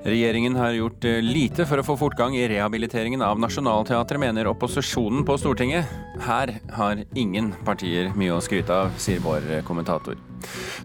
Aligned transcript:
Regjeringen 0.00 0.56
har 0.56 0.70
gjort 0.72 1.04
eh, 1.04 1.18
lite 1.20 1.66
for 1.68 1.80
å 1.80 1.84
få 1.84 1.94
fortgang 2.00 2.32
i 2.36 2.46
rehabiliteringen 2.48 3.20
av 3.20 3.40
Nationaltheatret, 3.40 4.20
mener 4.22 4.48
opposisjonen 4.48 5.26
på 5.28 5.36
Stortinget. 5.36 5.90
Her 6.24 6.54
har 6.72 7.02
ingen 7.12 7.52
partier 7.66 8.08
mye 8.16 8.32
å 8.32 8.40
skryte 8.40 8.72
av, 8.72 8.94
sier 8.96 9.20
vår 9.20 9.44
eh, 9.58 9.64
kommentator. 9.66 10.16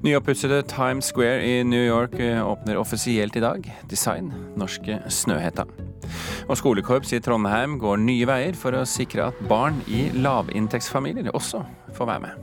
Nyoppussede 0.03 0.59
Times 0.67 1.13
Square 1.13 1.45
i 1.47 1.63
New 1.63 1.85
York 1.85 2.19
eh, 2.19 2.43
åpner 2.43 2.81
offisielt 2.81 3.39
i 3.39 3.43
dag. 3.45 3.71
Design 3.87 4.33
norske 4.59 4.99
Snøhetta. 5.07 5.63
Og 6.49 6.59
skolekorps 6.59 7.15
i 7.15 7.21
Trondheim 7.23 7.79
går 7.79 8.03
nye 8.03 8.27
veier 8.27 8.59
for 8.59 8.75
å 8.75 8.83
sikre 8.83 9.29
at 9.31 9.39
barn 9.47 9.79
i 9.87 10.09
lavinntektsfamilier 10.11 11.31
også 11.31 11.63
får 11.95 12.11
være 12.11 12.27
med. 12.27 12.35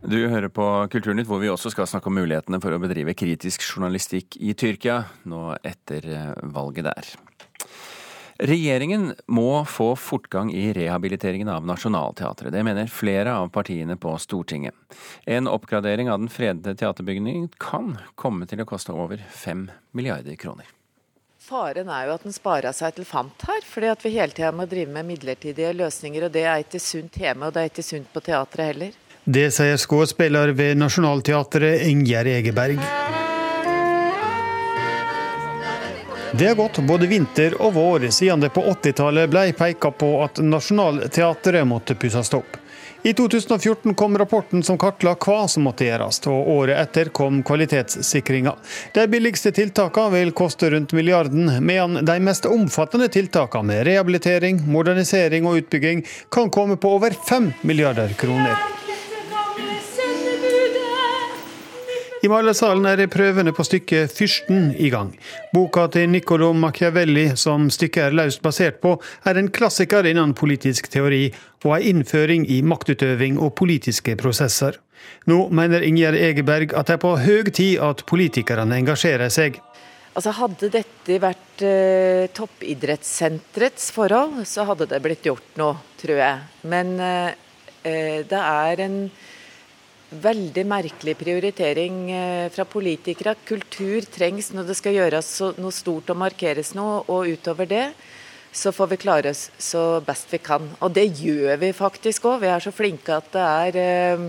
Du 0.00 0.16
hører 0.28 0.48
på 0.48 0.64
Kulturnytt, 0.90 1.28
hvor 1.28 1.42
vi 1.42 1.50
også 1.52 1.70
skal 1.74 1.88
snakke 1.88 2.08
om 2.08 2.16
mulighetene 2.16 2.60
for 2.62 2.72
å 2.72 2.80
bedrive 2.80 3.12
kritisk 3.12 3.66
journalistikk 3.66 4.38
i 4.40 4.54
Tyrkia, 4.56 5.02
nå 5.28 5.50
etter 5.60 6.06
eh, 6.08 6.30
valget 6.54 6.88
der. 6.88 7.10
Regjeringen 8.40 9.10
må 9.28 9.60
få 9.68 9.90
fortgang 10.00 10.48
i 10.56 10.70
rehabiliteringen 10.72 11.50
av 11.52 11.66
Nationaltheatret. 11.68 12.48
Det 12.54 12.62
mener 12.64 12.88
flere 12.88 13.34
av 13.36 13.50
partiene 13.52 13.98
på 14.00 14.14
Stortinget. 14.16 14.72
En 15.28 15.50
oppgradering 15.50 16.08
av 16.08 16.22
den 16.22 16.32
fredede 16.32 16.72
teaterbygningen 16.80 17.50
kan 17.60 17.98
komme 18.16 18.48
til 18.48 18.64
å 18.64 18.68
koste 18.70 18.96
over 18.96 19.20
fem 19.28 19.66
milliarder 19.92 20.40
kroner. 20.40 20.72
Faren 21.44 21.92
er 21.92 22.08
jo 22.08 22.16
at 22.16 22.24
den 22.24 22.32
sparer 22.32 22.72
seg 22.72 22.96
til 22.96 23.04
fant 23.04 23.44
her, 23.44 23.60
fordi 23.68 23.92
at 23.92 24.02
vi 24.06 24.16
hele 24.16 24.32
tida 24.32 24.54
må 24.56 24.64
drive 24.70 24.96
med 24.96 25.12
midlertidige 25.12 25.76
løsninger. 25.76 26.24
og 26.24 26.32
Det 26.32 26.48
er 26.48 26.64
ikke 26.64 26.80
sunt 26.80 27.20
hjemme, 27.20 27.48
og 27.48 27.52
det 27.52 27.66
er 27.66 27.72
ikke 27.74 27.84
sunt 27.84 28.08
på 28.14 28.24
teatret 28.24 28.72
heller. 28.72 28.98
Det 29.32 29.50
sier 29.54 29.76
skuespiller 29.76 30.48
ved 30.48 30.76
Nationaltheatret 30.76 31.82
Ingjerd 31.86 32.26
Egeberg. 32.26 32.78
Det 36.32 36.46
har 36.46 36.54
gått 36.58 36.80
både 36.88 37.06
vinter 37.06 37.54
og 37.62 37.76
vår 37.76 38.08
siden 38.10 38.42
det 38.42 38.50
på 38.50 38.64
80-tallet 38.72 39.30
ble 39.30 39.44
peka 39.54 39.92
på 39.94 40.08
at 40.24 40.40
Nationaltheatret 40.42 41.62
måtte 41.62 41.94
pusses 41.94 42.32
opp. 42.34 42.58
I 43.06 43.12
2014 43.14 43.94
kom 43.94 44.18
rapporten 44.18 44.66
som 44.66 44.78
kartla 44.78 45.14
hva 45.14 45.46
som 45.48 45.62
måtte 45.68 45.86
gjøres, 45.86 46.18
og 46.26 46.50
året 46.56 46.80
etter 46.80 47.12
kom 47.14 47.44
kvalitetssikringa. 47.46 48.56
De 48.98 49.06
billigste 49.14 49.54
tiltakene 49.54 50.16
vil 50.16 50.34
koste 50.34 50.72
rundt 50.74 50.96
milliarden, 50.98 51.54
mens 51.62 52.02
de 52.02 52.18
mest 52.26 52.50
omfattende 52.50 53.06
tiltakene 53.14 53.70
med 53.70 53.86
rehabilitering, 53.92 54.60
modernisering 54.66 55.46
og 55.46 55.62
utbygging 55.62 56.02
kan 56.34 56.50
komme 56.50 56.82
på 56.82 56.98
over 56.98 57.14
fem 57.30 57.52
milliarder 57.62 58.18
kroner. 58.18 58.79
I 62.20 62.28
Malersalen 62.28 62.84
er 62.84 63.06
prøvene 63.08 63.52
på 63.56 63.64
stykket 63.64 64.12
'Fyrsten' 64.12 64.74
i 64.76 64.90
gang. 64.92 65.14
Boka 65.54 65.86
til 65.88 66.10
Niccolo 66.12 66.50
Machiavelli, 66.52 67.30
som 67.36 67.70
stykket 67.72 68.10
er 68.10 68.16
løst 68.18 68.42
basert 68.44 68.82
på, 68.82 68.98
er 69.24 69.38
en 69.40 69.48
klassiker 69.48 70.04
innen 70.04 70.34
politisk 70.36 70.90
teori, 70.92 71.30
og 71.64 71.78
en 71.78 71.86
innføring 71.94 72.44
i 72.44 72.60
maktutøving 72.60 73.38
og 73.40 73.54
politiske 73.56 74.18
prosesser. 74.20 74.76
Nå 75.32 75.48
mener 75.48 75.80
Ingjerd 75.80 76.20
Egeberg 76.20 76.74
at 76.76 76.90
det 76.90 76.98
er 76.98 77.02
på 77.06 77.16
høy 77.16 77.48
tid 77.56 77.80
at 77.80 78.04
politikerne 78.04 78.76
engasjerer 78.76 79.32
seg. 79.32 79.56
Altså 80.12 80.36
Hadde 80.36 80.68
dette 80.76 81.18
vært 81.24 81.64
eh, 81.64 82.28
toppidrettssenterets 82.36 83.88
forhold, 83.96 84.42
så 84.44 84.68
hadde 84.68 84.90
det 84.92 85.00
blitt 85.00 85.24
gjort 85.24 85.56
noe, 85.56 85.80
tror 85.96 86.20
jeg. 86.20 86.46
Men 86.68 86.98
eh, 87.00 87.32
eh 87.80 88.28
det 88.28 88.44
er 88.44 88.84
en 88.84 89.04
veldig 90.10 90.64
merkelig 90.66 91.14
prioritering 91.20 92.00
eh, 92.10 92.46
fra 92.52 92.66
politikere. 92.68 93.36
Kultur 93.46 94.06
trengs 94.10 94.52
når 94.54 94.70
det 94.70 94.78
skal 94.78 94.96
gjøres 94.98 95.30
noe 95.60 95.74
stort 95.74 96.10
og 96.10 96.20
markeres 96.24 96.74
noe, 96.78 97.04
og 97.08 97.30
utover 97.30 97.70
det 97.70 97.86
så 98.52 98.72
får 98.74 98.86
vi 98.90 98.96
klare 98.96 99.30
oss 99.30 99.48
så 99.58 100.00
best 100.02 100.32
vi 100.32 100.40
kan. 100.42 100.66
Og 100.82 100.92
det 100.94 101.06
gjør 101.22 101.56
vi 101.60 101.72
faktisk 101.76 102.26
òg. 102.26 102.40
Vi 102.42 102.50
er 102.50 102.62
så 102.64 102.72
flinke 102.74 103.20
at 103.20 103.28
det 103.34 103.44
er 103.46 103.78
eh, 103.78 104.24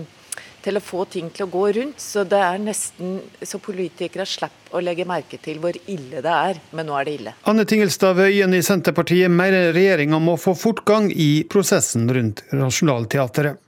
til 0.62 0.78
å 0.78 0.82
få 0.84 1.04
ting 1.10 1.30
til 1.34 1.46
å 1.46 1.50
gå 1.50 1.64
rundt. 1.78 2.00
Så 2.00 2.22
det 2.28 2.38
er 2.38 2.60
nesten 2.62 3.18
så 3.42 3.58
politikere 3.62 4.26
slipper 4.28 4.78
å 4.78 4.82
legge 4.84 5.06
merke 5.08 5.40
til 5.42 5.58
hvor 5.62 5.76
ille 5.90 6.22
det 6.22 6.36
er. 6.36 6.62
Men 6.76 6.88
nå 6.88 6.96
er 6.98 7.08
det 7.08 7.16
ille. 7.18 7.34
Anne 7.50 7.66
Tingelstad 7.68 8.16
Wøien 8.20 8.54
i 8.54 8.62
Senterpartiet 8.64 9.32
mener 9.32 9.72
regjeringa 9.74 10.22
må 10.22 10.38
få 10.40 10.54
fortgang 10.58 11.10
i 11.10 11.44
prosessen 11.50 12.06
rundt 12.12 12.44
Nationaltheatret. 12.54 13.58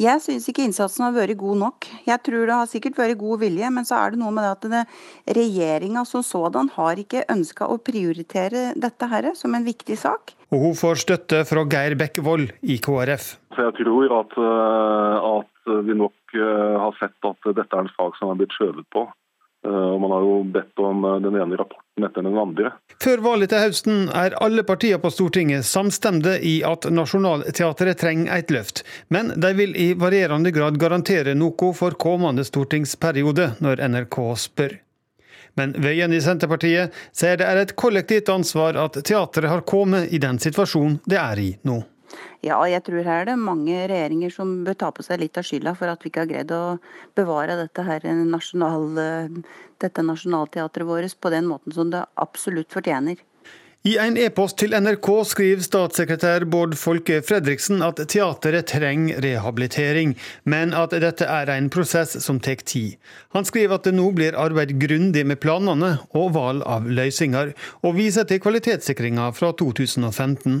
Jeg 0.00 0.22
syns 0.24 0.46
ikke 0.48 0.62
innsatsen 0.64 1.04
har 1.04 1.12
vært 1.12 1.36
god 1.36 1.58
nok. 1.60 1.86
Jeg 2.06 2.22
tror 2.24 2.46
det 2.48 2.56
har 2.56 2.68
sikkert 2.70 2.96
vært 2.96 3.18
god 3.20 3.42
vilje, 3.42 3.68
men 3.68 3.84
så 3.84 3.98
er 3.98 4.14
det 4.14 4.20
noe 4.22 4.32
med 4.32 4.46
det 4.46 4.52
at 4.54 4.68
det, 4.72 4.84
regjeringa 5.36 6.06
som 6.08 6.24
sådan 6.24 6.70
har 6.72 7.02
ikke 7.02 7.26
ønska 7.28 7.68
å 7.68 7.76
prioritere 7.84 8.70
dette 8.80 9.08
her 9.10 9.28
som 9.36 9.52
en 9.58 9.66
viktig 9.66 9.98
sak. 10.00 10.32
Og 10.48 10.64
hun 10.64 10.78
får 10.78 11.02
støtte 11.04 11.42
fra 11.44 11.66
Geir 11.68 11.98
Bekkevold 12.00 12.48
i 12.64 12.78
KrF. 12.80 13.26
Så 13.52 13.68
jeg 13.68 13.76
tror 13.82 14.16
at, 14.22 14.32
eh, 14.40 15.28
at 15.36 15.74
vi 15.84 15.98
nok 16.00 16.34
eh, 16.38 16.76
har 16.80 16.96
sett 16.96 17.28
at 17.28 17.52
dette 17.52 17.68
er 17.68 17.84
en 17.84 17.92
sak 17.98 18.16
som 18.16 18.32
har 18.32 18.40
blitt 18.40 18.56
skjøvet 18.56 18.88
på. 18.96 19.04
Eh, 19.66 19.70
og 19.70 20.00
Man 20.00 20.10
har 20.10 20.24
jo 20.24 20.36
bedt 20.44 20.78
om 20.80 21.04
eh, 21.04 21.16
den 21.20 21.36
ene 21.36 21.58
rapporten 21.60 22.06
etter 22.06 22.24
den 22.24 22.38
andre. 22.38 22.72
Før 23.04 23.24
valget 23.24 23.52
til 23.52 23.64
høsten 23.64 23.98
er 24.16 24.36
alle 24.40 24.64
partier 24.64 25.00
på 25.02 25.12
Stortinget 25.12 25.68
samstemte 25.68 26.38
i 26.40 26.60
at 26.64 26.88
Nationaltheatret 26.88 28.00
trenger 28.00 28.32
et 28.38 28.52
løft. 28.54 28.84
Men 29.08 29.34
de 29.36 29.52
vil 29.58 29.76
i 29.76 29.92
varierende 30.00 30.52
grad 30.56 30.80
garantere 30.80 31.36
noe 31.36 31.74
for 31.76 31.98
kommende 32.00 32.46
stortingsperiode, 32.48 33.54
når 33.60 33.84
NRK 33.92 34.20
spør. 34.40 34.78
Men 35.58 35.74
Veien 35.82 36.12
i 36.14 36.20
Senterpartiet 36.22 36.94
sier 37.12 37.36
det 37.36 37.44
er 37.44 37.60
et 37.60 37.76
kollektivt 37.76 38.30
ansvar 38.32 38.78
at 38.80 38.96
teatret 39.04 39.50
har 39.50 39.66
kommet 39.68 40.12
i 40.14 40.20
den 40.22 40.38
situasjonen 40.40 41.00
det 41.10 41.18
er 41.20 41.42
i 41.42 41.50
nå. 41.68 41.82
Ja, 42.44 42.58
jeg 42.68 42.82
tror 42.86 43.04
her 43.04 43.22
er 43.22 43.30
det 43.30 43.38
mange 43.40 43.76
regjeringer 43.90 44.32
som 44.34 44.52
bør 44.66 44.78
ta 44.80 44.90
på 44.94 45.04
seg 45.06 45.22
litt 45.22 45.38
av 45.40 45.46
skylda 45.46 45.74
for 45.78 45.92
at 45.92 46.04
vi 46.04 46.12
ikke 46.12 46.24
har 46.24 46.30
greid 46.30 46.54
å 46.56 46.62
bevare 47.18 47.58
dette, 47.60 47.84
her 47.86 48.06
nasjonal, 48.20 48.86
dette 49.82 50.06
nasjonalteatret 50.06 50.88
vårt 50.88 51.18
på 51.20 51.34
den 51.34 51.50
måten 51.50 51.76
som 51.76 51.92
det 51.92 52.06
absolutt 52.20 52.72
fortjener. 52.72 53.20
I 53.80 53.94
en 53.96 54.18
e-post 54.20 54.58
til 54.60 54.74
NRK 54.76 55.06
skriver 55.24 55.64
statssekretær 55.64 56.44
Bård 56.52 56.74
Folke 56.76 57.22
Fredriksen 57.24 57.80
at 57.80 58.02
teateret 58.12 58.66
trenger 58.68 59.22
rehabilitering, 59.24 60.12
men 60.44 60.74
at 60.76 60.92
dette 61.00 61.24
er 61.24 61.48
en 61.54 61.70
prosess 61.72 62.12
som 62.20 62.42
tar 62.44 62.60
tid. 62.60 62.98
Han 63.32 63.48
skriver 63.48 63.78
at 63.78 63.88
det 63.88 63.94
nå 63.96 64.10
blir 64.12 64.36
arbeidet 64.36 64.76
grundig 64.82 65.24
med 65.24 65.40
planene 65.40 65.94
og 66.12 66.34
valg 66.36 66.66
av 66.68 66.92
løsninger, 66.92 67.54
og 67.80 67.96
viser 67.96 68.28
til 68.28 68.42
kvalitetssikringa 68.44 69.30
fra 69.32 69.54
2015. 69.56 70.60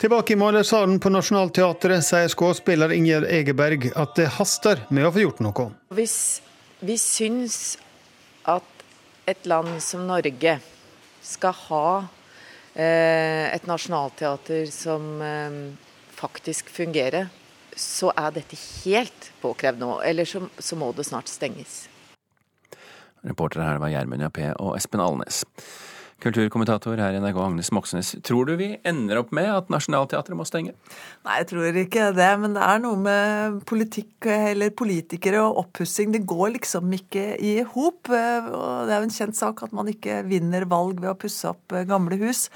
Tilbake 0.00 0.32
i 0.32 0.36
malersalen 0.36 0.96
på 1.00 1.10
Nationaltheatret 1.12 2.00
sier 2.00 2.30
skuespiller 2.32 2.88
Ingjerd 2.96 3.26
Egeberg 3.28 3.82
at 4.00 4.14
det 4.16 4.30
haster 4.32 4.80
med 4.88 5.04
å 5.04 5.10
få 5.12 5.26
gjort 5.26 5.42
noe. 5.44 5.66
Hvis 5.92 6.14
vi 6.80 6.96
syns 6.96 7.74
at 8.48 8.64
et 9.28 9.44
land 9.44 9.76
som 9.84 10.06
Norge 10.08 10.54
skal 11.20 11.52
ha 11.66 11.82
eh, 12.72 13.52
et 13.52 13.68
nasjonalteater 13.68 14.72
som 14.72 15.20
eh, 15.20 15.60
faktisk 16.16 16.72
fungerer, 16.72 17.28
så 17.76 18.08
er 18.16 18.32
dette 18.40 18.56
helt 18.56 19.30
påkrevd 19.44 19.84
nå. 19.84 19.98
Eller 20.00 20.24
så, 20.24 20.46
så 20.56 20.80
må 20.80 20.94
det 20.96 21.10
snart 21.10 21.28
stenges. 21.28 21.82
Reportere 23.20 23.68
her 23.68 23.84
var 23.84 23.92
Gjermund 23.92 24.24
Jappé 24.24 24.48
og 24.56 24.78
Espen 24.80 25.04
Alnes. 25.04 25.44
Kulturkommentator 26.20 27.00
her 27.00 27.16
i 27.16 27.20
NRK, 27.22 27.38
Agnes 27.40 27.70
Moxnes. 27.72 28.10
Tror 28.26 28.48
du 28.48 28.52
vi 28.60 28.74
ender 28.86 29.22
opp 29.22 29.30
med 29.36 29.48
at 29.48 29.70
Nationaltheatret 29.72 30.36
må 30.36 30.44
stenge? 30.48 30.74
Nei, 31.24 31.38
jeg 31.40 31.48
tror 31.52 31.78
ikke 31.80 32.10
det. 32.16 32.28
Men 32.42 32.56
det 32.58 32.66
er 32.66 32.82
noe 32.84 33.00
med 33.00 33.62
politikk 33.70 34.28
eller 34.34 34.74
politikere 34.76 35.40
og 35.46 35.62
oppussing. 35.64 36.12
Det 36.12 36.26
går 36.28 36.56
liksom 36.58 36.92
ikke 36.98 37.24
i 37.40 37.56
hop. 37.72 38.10
Det 38.10 38.20
er 38.20 38.96
jo 38.98 39.06
en 39.06 39.16
kjent 39.16 39.40
sak 39.40 39.64
at 39.64 39.72
man 39.76 39.88
ikke 39.92 40.20
vinner 40.28 40.68
valg 40.68 41.00
ved 41.00 41.14
å 41.14 41.18
pusse 41.18 41.54
opp 41.54 41.76
gamle 41.88 42.20
hus. 42.20 42.48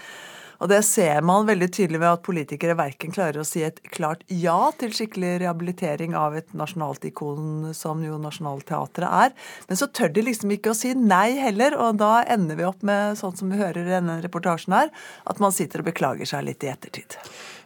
Og 0.62 0.70
det 0.70 0.80
ser 0.86 1.24
man 1.26 1.48
veldig 1.48 1.70
tydelig 1.74 2.00
ved 2.02 2.10
at 2.10 2.24
politikere 2.26 2.76
verken 2.78 3.14
klarer 3.14 3.42
å 3.42 3.46
si 3.48 3.64
et 3.66 3.80
klart 3.94 4.22
ja 4.28 4.70
til 4.78 4.94
skikkelig 4.94 5.38
rehabilitering 5.42 6.14
av 6.18 6.36
et 6.38 6.54
nasjonalt 6.56 7.04
ikon 7.08 7.72
som 7.76 8.02
jo 8.04 8.18
Nationaltheatret 8.22 9.08
er, 9.08 9.34
men 9.68 9.80
så 9.80 9.88
tør 9.90 10.12
de 10.14 10.26
liksom 10.28 10.52
ikke 10.54 10.72
å 10.72 10.78
si 10.78 10.94
nei 10.98 11.36
heller, 11.40 11.76
og 11.80 11.98
da 12.02 12.22
ender 12.30 12.58
vi 12.58 12.68
opp 12.68 12.84
med 12.86 13.18
sånn 13.20 13.34
som 13.38 13.50
vi 13.50 13.60
hører 13.60 13.84
i 13.84 13.96
denne 13.96 14.20
reportasjen 14.24 14.76
her, 14.76 14.94
at 15.28 15.42
man 15.42 15.54
sitter 15.54 15.82
og 15.82 15.90
beklager 15.90 16.28
seg 16.28 16.46
litt 16.46 16.64
i 16.64 16.72
ettertid. 16.72 17.18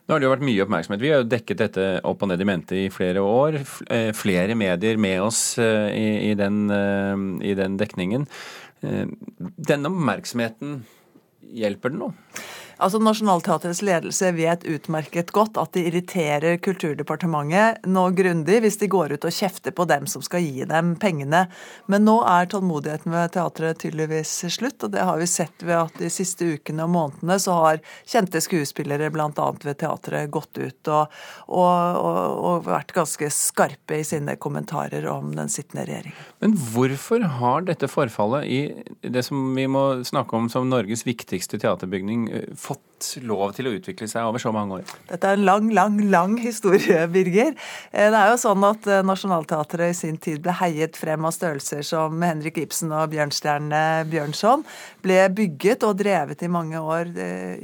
Nå 0.09 0.15
har 0.15 0.23
det 0.23 0.25
jo 0.25 0.33
vært 0.33 0.45
mye 0.49 0.63
oppmerksomhet. 0.65 1.03
Vi 1.05 1.11
har 1.13 1.19
jo 1.21 1.29
dekket 1.29 1.59
dette 1.61 1.87
opp 2.09 2.23
og 2.25 2.31
ned 2.31 2.41
i 2.41 2.47
mente 2.49 2.77
i 2.81 2.87
flere 2.89 3.21
år. 3.21 3.59
Eh, 3.93 4.09
flere 4.17 4.55
medier 4.57 4.97
med 4.97 5.21
oss 5.21 5.43
eh, 5.61 5.91
i, 6.31 6.33
den, 6.39 6.63
eh, 6.73 7.13
i 7.45 7.53
den 7.59 7.77
dekningen. 7.77 8.25
Denne 8.81 9.91
oppmerksomheten, 9.91 10.79
hjelper 11.61 11.93
den 11.93 12.01
nå? 12.07 12.09
Altså 12.79 13.01
Nationaltheatrets 13.03 13.81
ledelse 13.83 14.29
vet 14.37 14.63
utmerket 14.71 15.33
godt 15.35 15.59
at 15.59 15.73
de 15.75 15.83
irriterer 15.89 16.61
Kulturdepartementet 16.63 17.87
nå 17.91 18.05
grundig 18.15 18.61
hvis 18.63 18.79
de 18.79 18.87
går 18.91 19.17
ut 19.17 19.27
og 19.27 19.35
kjefter 19.35 19.75
på 19.75 19.87
dem 19.91 20.07
som 20.11 20.23
skal 20.23 20.45
gi 20.45 20.63
dem 20.69 20.93
pengene. 21.03 21.47
Men 21.91 22.07
nå 22.07 22.21
er 22.23 22.47
tålmodigheten 22.53 23.11
ved 23.11 23.33
teatret 23.35 23.81
tydeligvis 23.83 24.35
slutt, 24.55 24.87
og 24.87 24.93
det 24.95 25.03
har 25.03 25.19
vi 25.19 25.27
sett 25.27 25.65
ved 25.67 25.75
at 25.75 25.99
de 25.99 26.11
siste 26.13 26.47
ukene 26.55 26.87
og 26.87 26.95
månedene 26.95 27.39
så 27.43 27.57
har 27.59 27.83
kjente 28.07 28.43
skuespillere 28.45 29.11
bl.a. 29.11 29.49
ved 29.65 29.81
teatret 29.83 30.31
gått 30.31 30.63
ut 30.63 30.93
og, 30.95 31.19
og, 31.49 31.99
og, 31.99 32.39
og 32.53 32.69
vært 32.69 32.95
ganske 32.95 33.31
skarpe 33.35 33.99
i 33.99 34.07
sine 34.07 34.39
kommentarer 34.39 35.09
om 35.11 35.35
den 35.35 35.51
sittende 35.51 35.89
regjeringen. 35.89 36.31
Men 36.39 36.55
hvorfor 36.71 37.27
har 37.41 37.67
dette 37.67 37.91
forfallet 37.91 38.47
i 38.47 38.61
det 39.03 39.27
som 39.27 39.51
vi 39.59 39.67
må 39.67 40.05
snakke 40.07 40.39
om 40.39 40.47
som 40.53 40.71
Norges 40.71 41.03
viktigste 41.09 41.59
teaterbygning, 41.59 42.29
eh, 42.31 42.49
fått 42.69 43.11
lov 43.23 43.53
til 43.57 43.69
å 43.69 43.73
utvikle 43.77 44.09
seg 44.11 44.27
over 44.27 44.43
så 44.43 44.53
mange 44.55 44.81
år? 44.81 44.93
Dette 45.11 45.31
er 45.31 45.39
en 45.39 45.47
lang, 45.47 45.71
lang, 45.75 45.99
lang 46.11 46.37
historie, 46.43 47.05
Birger. 47.15 47.55
Eh, 47.93 48.11
det 48.11 48.19
er 48.19 48.33
jo 48.33 48.41
sånn 48.43 48.67
at 48.67 48.89
eh, 48.91 49.05
Nationaltheatret 49.07 49.95
i 49.95 49.97
sin 49.97 50.19
tid 50.23 50.43
ble 50.45 50.57
heiet 50.61 50.99
frem 50.99 51.27
av 51.29 51.35
størrelser 51.37 51.87
som 51.87 52.23
Henrik 52.25 52.61
Ibsen 52.65 52.93
og 52.93 53.11
Bjørnstjerne 53.15 53.83
Bjørnson. 54.11 54.67
Ble 55.05 55.23
bygget 55.35 55.87
og 55.89 55.99
drevet 56.03 56.43
i 56.45 56.53
mange 56.53 56.81
år, 56.83 57.11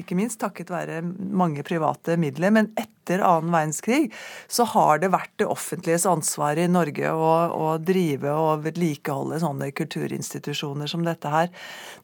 ikke 0.00 0.16
minst 0.18 0.40
takket 0.42 0.70
være 0.72 1.02
mange 1.04 1.64
private 1.66 2.18
midler. 2.20 2.54
Men 2.54 2.72
etter 2.74 2.93
annen 3.10 3.52
verdenskrig 3.52 4.12
så 4.48 4.66
har 4.72 5.02
det 5.02 5.12
vært 5.14 5.32
det 5.40 5.48
offentliges 5.50 6.06
ansvar 6.08 6.58
i 6.60 6.68
Norge 6.70 7.10
å, 7.12 7.32
å 7.52 7.68
drive 7.82 8.32
og 8.32 8.64
vedlikeholde 8.66 9.40
sånne 9.42 9.70
kulturinstitusjoner 9.76 10.90
som 10.90 11.04
dette 11.06 11.32
her. 11.32 11.50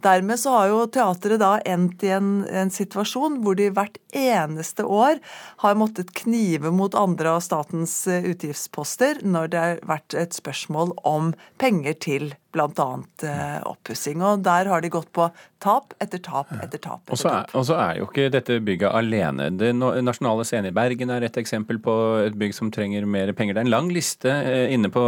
Dermed 0.05 0.41
så 0.41 0.57
har 0.59 0.73
jo 0.73 0.83
teatret 0.93 1.41
da 1.43 1.55
endt 1.65 2.05
i 2.07 2.13
en, 2.17 2.33
en 2.47 2.73
situasjon 2.75 3.41
hvor 3.45 3.59
de 3.59 3.71
hvert 3.75 3.99
eneste 4.17 4.85
år 4.85 5.21
har 5.65 5.79
måttet 5.79 6.15
knive 6.19 6.73
mot 6.75 6.95
andre 6.99 7.37
av 7.37 7.45
statens 7.47 7.97
utgiftsposter 8.11 9.25
når 9.25 9.53
det 9.53 9.65
har 9.65 9.83
vært 9.89 10.19
et 10.19 10.37
spørsmål 10.37 10.97
om 11.07 11.35
penger 11.61 11.99
til 12.01 12.33
bl.a. 12.55 12.89
Eh, 13.23 13.59
oppussing. 13.69 14.23
Og 14.25 14.45
der 14.45 14.71
har 14.71 14.83
de 14.83 14.91
gått 14.93 15.11
på 15.17 15.29
tap 15.63 15.95
etter 16.03 16.23
tap 16.25 16.51
etter 16.57 16.81
tap. 16.83 17.03
Og 17.13 17.21
så 17.21 17.33
er, 17.33 17.51
er, 17.77 17.99
jo 18.01 18.09
ikke 18.09 18.31
dette 18.33 18.61
bygget 18.65 18.95
alene. 18.97 19.51
Det 19.61 19.73
Nasjonale 19.77 20.47
Scene 20.49 20.73
i 20.73 20.77
Bergen 20.77 21.13
er 21.15 21.27
et 21.27 21.41
eksempel 21.41 21.81
på 21.83 21.97
et 22.25 22.39
bygg 22.41 22.57
som 22.57 22.73
trenger 22.75 23.07
mer 23.07 23.33
penger. 23.37 23.57
Det 23.57 23.65
er 23.65 23.69
en 23.69 23.77
lang 23.77 23.93
liste 23.95 24.31
eh, 24.31 24.67
inne 24.75 24.93
på 24.93 25.05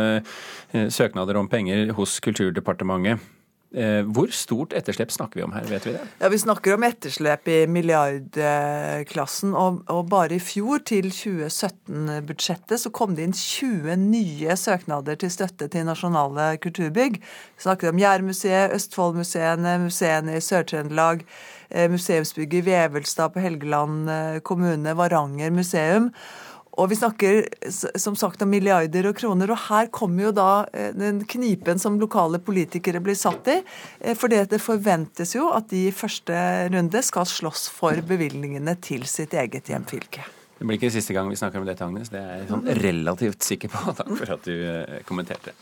eh, 0.00 0.86
søknader 0.92 1.40
om 1.40 1.50
penger 1.52 1.94
hos 1.96 2.20
Kulturdepartementet. 2.24 3.32
Eh, 3.74 4.06
hvor 4.14 4.30
stort 4.30 4.72
etterslep 4.78 5.10
snakker 5.10 5.40
vi 5.40 5.44
om 5.44 5.52
her, 5.52 5.64
vet 5.66 5.86
vi 5.88 5.92
det? 5.96 6.04
Ja, 6.20 6.28
Vi 6.30 6.38
snakker 6.38 6.76
om 6.76 6.84
etterslep 6.86 7.48
i 7.50 7.56
milliardklassen. 7.66 9.56
Og, 9.58 9.82
og 9.90 10.06
bare 10.08 10.38
i 10.38 10.40
fjor, 10.40 10.84
til 10.86 11.10
2017-budsjettet, 11.10 12.78
så 12.80 12.92
kom 12.94 13.16
det 13.16 13.26
inn 13.26 13.34
20 13.34 13.98
nye 14.06 14.56
søknader 14.56 15.18
til 15.18 15.34
støtte 15.34 15.68
til 15.72 15.86
nasjonale 15.88 16.54
kulturbygg. 16.62 17.18
Vi 17.18 17.66
snakker 17.66 17.90
om 17.90 18.00
Jærmuseet, 18.00 18.72
Østfoldmuseene, 18.76 19.76
museene 19.82 20.38
i 20.38 20.44
Sør-Trøndelag, 20.44 21.26
eh, 21.70 21.90
museumsbygget 21.90 22.62
i 22.62 22.66
Vevelstad 22.70 23.34
på 23.34 23.42
Helgeland 23.42 24.10
eh, 24.10 24.40
kommune, 24.46 24.96
Varanger 24.96 25.50
museum. 25.50 26.12
Og 26.76 26.90
vi 26.92 26.98
snakker 26.98 27.40
som 27.72 28.16
sagt 28.18 28.42
om 28.44 28.50
milliarder 28.52 29.08
og 29.08 29.16
kroner. 29.16 29.52
Og 29.52 29.62
her 29.68 29.88
kommer 29.94 30.28
jo 30.28 30.32
da 30.36 30.50
eh, 30.72 30.92
den 30.96 31.22
knipen 31.28 31.80
som 31.82 31.98
lokale 32.00 32.40
politikere 32.44 33.00
blir 33.04 33.16
satt 33.18 33.48
i. 33.52 33.58
Eh, 34.00 34.16
for 34.18 34.32
det 34.32 34.60
forventes 34.62 35.36
jo 35.36 35.48
at 35.56 35.70
de 35.72 35.86
i 35.88 35.94
første 35.94 36.36
runde 36.72 37.04
skal 37.04 37.28
slåss 37.28 37.68
for 37.72 38.04
bevilgningene 38.06 38.76
til 38.84 39.08
sitt 39.08 39.36
eget 39.36 39.72
hjemfylke. 39.72 40.26
Det 40.56 40.64
blir 40.64 40.78
ikke 40.78 40.92
siste 40.92 41.16
gang 41.16 41.28
vi 41.28 41.36
snakker 41.36 41.60
om 41.60 41.68
dette, 41.68 41.84
Agnes. 41.84 42.12
Det 42.12 42.20
er 42.20 42.42
jeg 42.42 42.52
sånn 42.52 42.68
relativt 42.80 43.44
sikker 43.44 43.72
på. 43.72 43.96
Takk 43.98 44.14
for 44.16 44.36
at 44.38 44.48
du 44.48 44.54
eh, 44.56 45.02
kommenterte. 45.08 45.56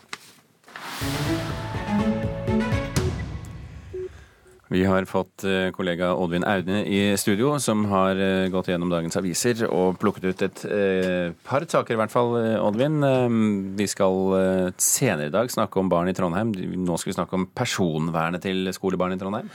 Vi 4.75 4.85
har 4.85 5.05
fått 5.07 5.45
eh, 5.47 5.69
kollega 5.71 6.09
Oddvin 6.19 6.45
Aune 6.45 6.81
i 6.91 7.17
studio, 7.17 7.53
som 7.63 7.85
har 7.93 8.19
eh, 8.19 8.49
gått 8.51 8.73
gjennom 8.73 8.91
dagens 8.91 9.15
aviser 9.21 9.61
og 9.69 10.01
plukket 10.03 10.25
ut 10.27 10.41
et 10.43 10.63
eh, 10.67 11.29
par 11.47 11.63
saker, 11.63 11.95
i 11.95 11.99
hvert 12.01 12.11
fall, 12.11 12.35
Oddvin. 12.59 12.97
Vi 13.79 13.87
skal 13.87 14.73
senere 14.83 15.29
i 15.29 15.35
dag 15.35 15.53
snakke 15.53 15.79
om 15.79 15.93
barn 15.93 16.11
i 16.11 16.15
Trondheim. 16.17 16.51
Nå 16.83 16.97
skal 16.99 17.13
vi 17.13 17.15
snakke 17.21 17.39
om 17.39 17.47
personvernet 17.55 18.43
til 18.43 18.73
skolebarn 18.75 19.15
i 19.15 19.19
Trondheim. 19.21 19.53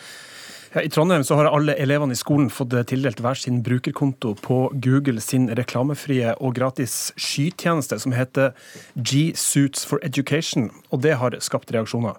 Ja, 0.72 0.86
I 0.86 0.92
Trondheim 0.94 1.26
så 1.28 1.36
har 1.36 1.50
alle 1.50 1.76
elevene 1.82 2.16
i 2.16 2.20
skolen 2.20 2.48
fått 2.54 2.78
tildelt 2.88 3.20
hver 3.20 3.42
sin 3.42 3.60
brukerkonto 3.66 4.38
på 4.40 4.62
Google 4.86 5.20
sin 5.26 5.50
reklamefrie 5.60 6.32
og 6.38 6.56
gratis 6.62 7.10
skytjeneste 7.20 8.00
som 8.00 8.16
heter 8.16 8.54
G-Suits 8.96 9.84
for 9.90 10.00
Education, 10.06 10.70
og 10.94 11.04
det 11.04 11.18
har 11.20 11.36
skapt 11.44 11.76
reaksjoner. 11.76 12.16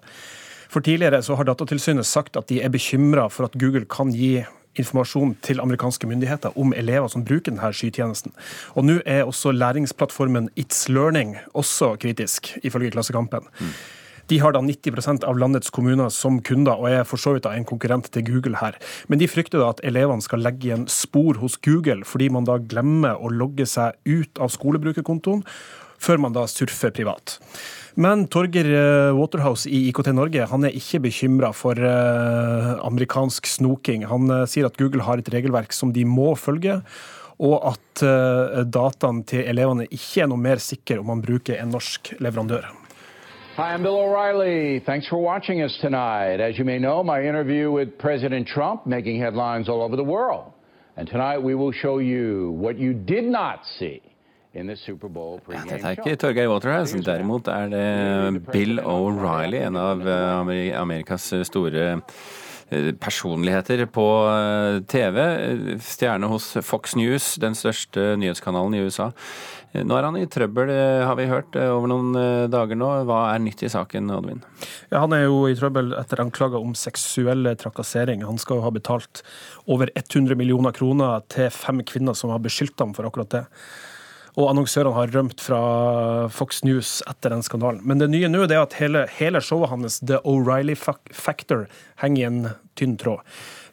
For 0.71 0.83
tidligere 0.83 1.19
så 1.23 1.35
har 1.35 1.47
Datatilsynet 1.49 2.07
sagt 2.07 2.37
at 2.39 2.47
de 2.47 2.61
er 2.63 2.71
bekymra 2.71 3.27
for 3.29 3.49
at 3.49 3.57
Google 3.59 3.83
kan 3.91 4.13
gi 4.15 4.37
informasjon 4.79 5.33
til 5.43 5.59
amerikanske 5.59 6.07
myndigheter 6.07 6.55
om 6.59 6.71
elever 6.71 7.09
som 7.11 7.25
bruker 7.27 7.51
denne 7.51 7.71
skytjenesten. 7.75 8.31
Og 8.79 8.87
nå 8.87 9.01
er 9.05 9.25
også 9.27 9.51
læringsplattformen 9.51 10.47
It's 10.55 10.85
Learning 10.87 11.35
også 11.51 11.97
kritisk, 11.99 12.53
ifølge 12.63 12.93
Klassekampen. 12.95 13.49
Mm. 13.59 13.73
De 14.31 14.37
har 14.39 14.53
da 14.55 14.61
90% 14.63 15.25
av 15.27 15.35
landets 15.35 15.73
kommuner 15.75 16.07
som 16.13 16.37
kunder, 16.39 16.79
og 16.79 16.87
er 16.87 17.03
for 17.03 17.19
så 17.19 17.33
vidt 17.35 17.49
en 17.49 17.67
konkurrent 17.67 18.07
til 18.13 18.23
Google 18.29 18.61
her. 18.61 18.77
Men 19.11 19.19
de 19.19 19.27
frykter 19.27 19.59
da 19.59 19.73
at 19.73 19.83
elevene 19.83 20.23
skal 20.23 20.39
legge 20.39 20.69
igjen 20.69 20.87
spor 20.87 21.41
hos 21.41 21.57
Google, 21.59 22.05
fordi 22.07 22.29
man 22.31 22.47
da 22.47 22.55
glemmer 22.61 23.19
å 23.19 23.27
logge 23.27 23.67
seg 23.67 23.99
ut 24.07 24.39
av 24.39 24.53
skolebrukerkontoen 24.55 25.43
før 26.01 26.23
man 26.23 26.37
da 26.37 26.47
surfer 26.47 26.95
privat. 26.95 27.41
Men 27.95 28.27
Torger 28.31 28.67
eh, 28.71 29.19
Waterhouse 29.19 29.69
i 29.69 29.89
IKT 29.89 30.13
Norge 30.15 30.45
han 30.47 30.63
er 30.63 30.75
ikke 30.77 31.01
bekymra 31.07 31.51
for 31.55 31.75
eh, 31.75 32.69
amerikansk 32.87 33.49
snoking. 33.51 34.05
Han 34.07 34.31
eh, 34.31 34.45
sier 34.47 34.69
at 34.69 34.77
Google 34.79 35.03
har 35.03 35.19
et 35.19 35.31
regelverk 35.33 35.75
som 35.75 35.91
de 35.91 36.05
må 36.07 36.31
følge, 36.39 36.79
og 37.41 37.55
at 37.71 38.01
dataene 38.69 39.23
til 39.25 39.47
elevene 39.49 39.87
ikke 39.89 40.21
er 40.21 40.27
noe 40.29 40.37
mer 40.37 40.59
sikre 40.61 40.99
om 41.01 41.07
man 41.09 41.23
bruker 41.25 41.57
en 41.57 41.71
norsk 41.73 42.11
leverandør. 42.21 42.67
Hi, 43.57 43.73
I'm 43.73 43.81
Bill 43.81 43.97
O'Reilly. 43.97 44.79
Thanks 44.85 45.09
for 45.09 45.17
watching 45.17 45.63
us 45.63 45.75
tonight. 45.81 46.39
As 46.39 46.59
you 46.59 46.65
may 46.65 46.77
know, 46.77 47.01
my 47.03 47.19
interview 47.25 47.71
with 47.71 47.97
President 47.97 48.47
Trump 48.47 48.85
making 48.85 49.19
headlines 49.19 49.69
all 49.69 49.81
over 49.81 49.95
the 49.95 50.05
world. 50.05 50.53
And 50.97 51.09
tonight 51.09 51.39
we 51.41 51.55
will 51.55 51.71
show 51.71 51.97
you 51.97 52.51
what 52.51 52.77
you 52.77 52.93
did 52.93 53.25
not 53.25 53.65
see. 53.79 54.01
Ja, 55.53 55.61
dette 55.63 55.79
er 55.79 55.95
ikke 55.95 56.17
Torgeir 56.19 56.49
Waterhouse, 56.51 56.99
derimot 57.05 57.47
er 57.47 57.69
det 57.71 58.41
Bill 58.51 58.81
O'Reilly, 58.83 59.61
en 59.63 59.77
av 59.79 60.03
eh, 60.03 60.73
Amerikas 60.75 61.29
store 61.47 61.85
eh, 61.93 62.89
personligheter 62.99 63.85
på 63.95 64.05
eh, 64.27 64.81
TV. 64.91 65.21
Stjerne 65.85 66.27
hos 66.33 66.49
Fox 66.67 66.97
News, 66.99 67.37
den 67.39 67.55
største 67.55 68.17
nyhetskanalen 68.19 68.75
i 68.75 68.81
USA. 68.83 69.07
Nå 69.71 69.95
er 69.95 70.03
han 70.03 70.17
i 70.19 70.25
trøbbel, 70.27 70.67
har 71.07 71.15
vi 71.15 71.29
hørt 71.29 71.55
over 71.55 71.87
noen 71.87 72.09
dager 72.51 72.75
nå. 72.75 72.89
Hva 73.07 73.21
er 73.31 73.39
nytt 73.39 73.63
i 73.63 73.69
saken, 73.71 74.11
Oddvin? 74.11 74.41
Ja, 74.89 75.05
han 75.05 75.15
er 75.15 75.29
jo 75.29 75.45
i 75.47 75.55
trøbbel 75.55 75.93
etter 75.95 76.19
anklager 76.25 76.59
om 76.59 76.75
seksuell 76.75 77.53
trakassering. 77.55 78.27
Han 78.27 78.41
skal 78.41 78.59
jo 78.59 78.65
ha 78.67 78.73
betalt 78.75 79.23
over 79.71 79.93
100 79.95 80.35
millioner 80.35 80.75
kroner 80.75 81.23
til 81.31 81.47
fem 81.55 81.79
kvinner 81.87 82.19
som 82.19 82.35
har 82.35 82.43
beskyldt 82.43 82.83
ham 82.83 82.91
for 82.99 83.07
akkurat 83.07 83.31
det. 83.37 83.45
Og 84.39 84.47
annonsørene 84.47 84.95
har 84.95 85.11
rømt 85.11 85.41
fra 85.43 85.61
Fox 86.31 86.61
News 86.63 86.99
etter 87.09 87.33
den 87.33 87.43
skandalen. 87.43 87.81
Men 87.87 87.99
det 87.99 88.07
nye 88.13 88.29
nå 88.31 88.45
er 88.45 88.61
at 88.61 88.77
hele, 88.79 89.03
hele 89.17 89.41
showet 89.43 89.71
hans, 89.73 89.99
The 89.99 90.21
O'Reilly 90.27 90.77
Factor, 90.77 91.65
henger 91.99 92.21
i 92.21 92.27
en 92.29 92.39
tynn 92.79 92.95
tråd. 93.01 93.25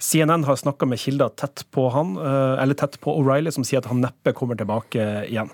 CNN 0.03 0.47
har 0.49 0.59
snakka 0.59 0.87
med 0.87 0.99
kilder 1.03 1.31
tett 1.39 1.63
på 1.75 1.89
han, 1.95 2.17
eh, 2.19 2.63
eller 2.63 2.75
tett 2.79 2.99
på 3.03 3.15
O'Reilly, 3.21 3.55
som 3.55 3.67
sier 3.67 3.83
at 3.83 3.91
han 3.91 4.03
neppe 4.03 4.35
kommer 4.35 4.59
tilbake 4.59 5.07
igjen. 5.29 5.53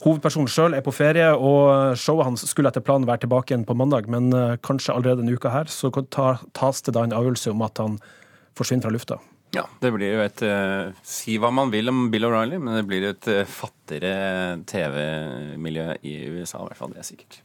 Hovedpersonen 0.00 0.48
sjøl 0.48 0.76
er 0.76 0.84
på 0.84 0.94
ferie, 0.96 1.28
og 1.36 1.98
showet 2.00 2.24
hans 2.24 2.46
skulle 2.48 2.72
etter 2.72 2.84
planen 2.84 3.08
være 3.08 3.26
tilbake 3.26 3.52
igjen 3.52 3.66
på 3.68 3.76
mandag, 3.76 4.08
men 4.08 4.32
eh, 4.32 4.56
kanskje 4.64 4.96
allerede 4.96 5.20
denne 5.20 5.36
uka 5.36 5.52
her 5.52 5.68
så 5.68 5.92
tas 5.92 6.80
det 6.86 6.96
da 6.96 7.04
en 7.04 7.16
avgjørelse 7.16 7.52
om 7.52 7.68
at 7.68 7.82
han 7.82 8.00
forsvinner 8.56 8.88
fra 8.88 8.96
lufta. 8.96 9.20
Ja, 9.50 9.64
det 9.82 9.90
blir 9.90 10.12
jo 10.14 10.22
et 10.22 10.42
uh, 10.46 10.92
Si 11.02 11.34
hva 11.42 11.50
man 11.50 11.72
vil 11.72 11.90
om 11.90 12.04
Bill 12.12 12.28
O'Reilly, 12.28 12.60
men 12.62 12.76
det 12.78 12.86
blir 12.86 13.08
et 13.08 13.30
uh, 13.32 13.42
fattigere 13.50 14.60
TV-miljø 14.70 15.88
i 16.06 16.14
USA, 16.36 16.62
i 16.62 16.68
hvert 16.68 16.78
fall. 16.78 16.94
Det 16.94 17.02
er 17.02 17.08
sikkert. 17.08 17.40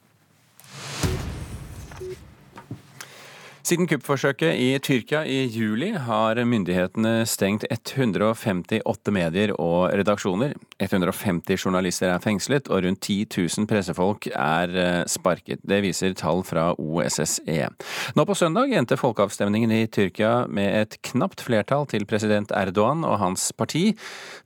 Siden 3.66 3.88
kuppforsøket 3.90 4.60
i 4.62 4.68
Tyrkia 4.78 5.24
i 5.26 5.40
juli 5.50 5.88
har 5.98 6.38
myndighetene 6.46 7.24
stengt 7.26 7.66
158 7.66 9.14
medier 9.16 9.56
og 9.58 9.88
redaksjoner. 9.90 10.54
150 10.82 11.56
journalister 11.56 12.10
er 12.12 12.24
fengslet, 12.24 12.68
og 12.68 12.84
rundt 12.84 13.06
10 13.08 13.30
000 13.32 13.68
pressefolk 13.70 14.28
er 14.32 14.74
eh, 14.76 15.04
sparket. 15.08 15.62
Det 15.64 15.80
viser 15.86 16.16
tall 16.20 16.44
fra 16.44 16.74
OSSE. 16.76 17.70
Nå 18.18 18.26
på 18.28 18.36
søndag 18.36 18.74
endte 18.76 18.98
folkeavstemningen 19.00 19.72
i 19.72 19.86
Tyrkia 19.88 20.34
med 20.52 20.82
et 20.82 20.98
knapt 21.08 21.46
flertall 21.46 21.88
til 21.88 22.04
president 22.10 22.52
Erdogan 22.52 23.06
og 23.08 23.22
hans 23.22 23.48
parti. 23.56 23.94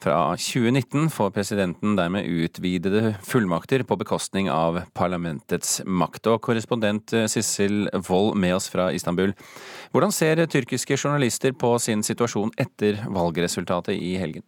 Fra 0.03 0.19
2019 0.37 1.09
får 1.15 1.33
presidenten 1.33 1.97
dermed 1.97 2.29
utvidede 2.29 3.15
fullmakter 3.25 3.83
på 3.89 3.97
bekostning 3.97 4.51
av 4.53 4.83
parlamentets 4.93 5.79
makt. 5.85 6.29
Og 6.29 6.43
korrespondent 6.45 7.15
eh, 7.17 7.25
Sissel 7.31 7.87
Wold 8.05 8.37
med 8.37 8.59
oss 8.59 8.69
fra 8.69 8.91
Istanbul. 8.93 9.33
Hvordan 9.89 10.13
ser 10.13 10.45
tyrkiske 10.45 10.93
journalister 10.93 11.57
på 11.57 11.73
sin 11.81 12.05
situasjon 12.05 12.53
etter 12.61 13.01
valgresultatet 13.09 13.97
i 13.97 14.13
helgen? 14.21 14.45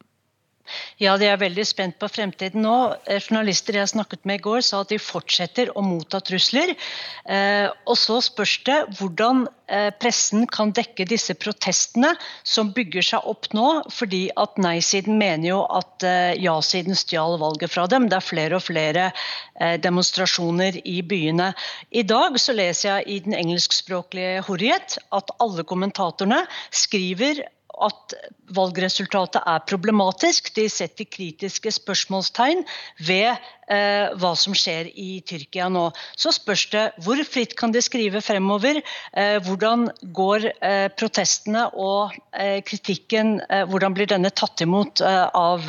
Ja, 1.01 1.15
de 1.17 1.27
er 1.27 1.39
veldig 1.41 1.63
spent 1.65 1.97
på 2.01 2.07
fremtiden 2.11 2.63
nå. 2.65 2.75
Eh, 3.09 3.19
journalister 3.21 3.77
jeg 3.79 3.91
snakket 3.91 4.25
med 4.29 4.39
i 4.39 4.43
går 4.45 4.61
sa 4.65 4.83
at 4.83 4.91
de 4.91 4.99
fortsetter 5.01 5.71
å 5.75 5.83
motta 5.85 6.21
trusler. 6.23 6.73
Eh, 7.25 7.67
og 7.89 7.97
så 7.99 8.19
spørs 8.23 8.53
det 8.67 8.77
hvordan 8.99 9.45
eh, 9.67 9.89
pressen 10.01 10.45
kan 10.51 10.73
dekke 10.77 11.07
disse 11.09 11.35
protestene 11.39 12.13
som 12.43 12.71
bygger 12.75 13.07
seg 13.11 13.27
opp 13.31 13.49
nå, 13.57 13.67
fordi 13.93 14.23
at 14.39 14.61
nei-siden 14.61 15.17
mener 15.21 15.49
jo 15.49 15.61
at 15.69 16.05
ja-siden 16.41 16.97
stjal 16.97 17.37
valget 17.41 17.73
fra 17.73 17.87
dem. 17.91 18.07
Det 18.09 18.17
er 18.17 18.25
flere 18.25 18.57
og 18.57 18.65
flere 18.65 19.09
demonstrasjoner 19.83 20.79
i 20.87 21.01
byene. 21.05 21.51
I 21.93 22.03
dag 22.07 22.37
så 22.41 22.55
leser 22.57 22.87
jeg 22.89 23.07
i 23.07 23.19
den 23.25 23.35
engelskspråklige 23.37 24.41
Horriet 24.47 24.97
at 25.13 25.33
alle 25.43 25.65
kommentatorene 25.67 26.41
skriver 26.73 27.43
at 27.85 28.15
valgresultatet 28.55 29.41
er 29.47 29.63
problematisk. 29.69 30.51
De 30.55 30.67
setter 30.69 31.07
kritiske 31.09 31.73
spørsmålstegn 31.77 32.65
ved 33.07 33.35
eh, 33.71 34.11
hva 34.19 34.33
som 34.37 34.55
skjer 34.57 34.89
i 34.99 35.21
Tyrkia 35.27 35.69
nå. 35.71 35.87
Så 36.19 36.33
spørs 36.35 36.67
det 36.73 36.83
hvor 37.05 37.21
fritt 37.27 37.55
kan 37.59 37.73
de 37.73 37.81
skrive 37.83 38.21
fremover? 38.23 38.81
Eh, 39.17 39.37
hvordan 39.45 39.87
går 40.17 40.47
eh, 40.51 40.87
protestene 40.97 41.67
og 41.73 42.15
eh, 42.35 42.59
kritikken 42.67 43.39
eh, 43.47 43.63
Hvordan 43.71 43.95
blir 43.95 44.09
denne 44.09 44.31
tatt 44.35 44.61
imot 44.63 45.01
eh, 45.05 45.27
av 45.37 45.67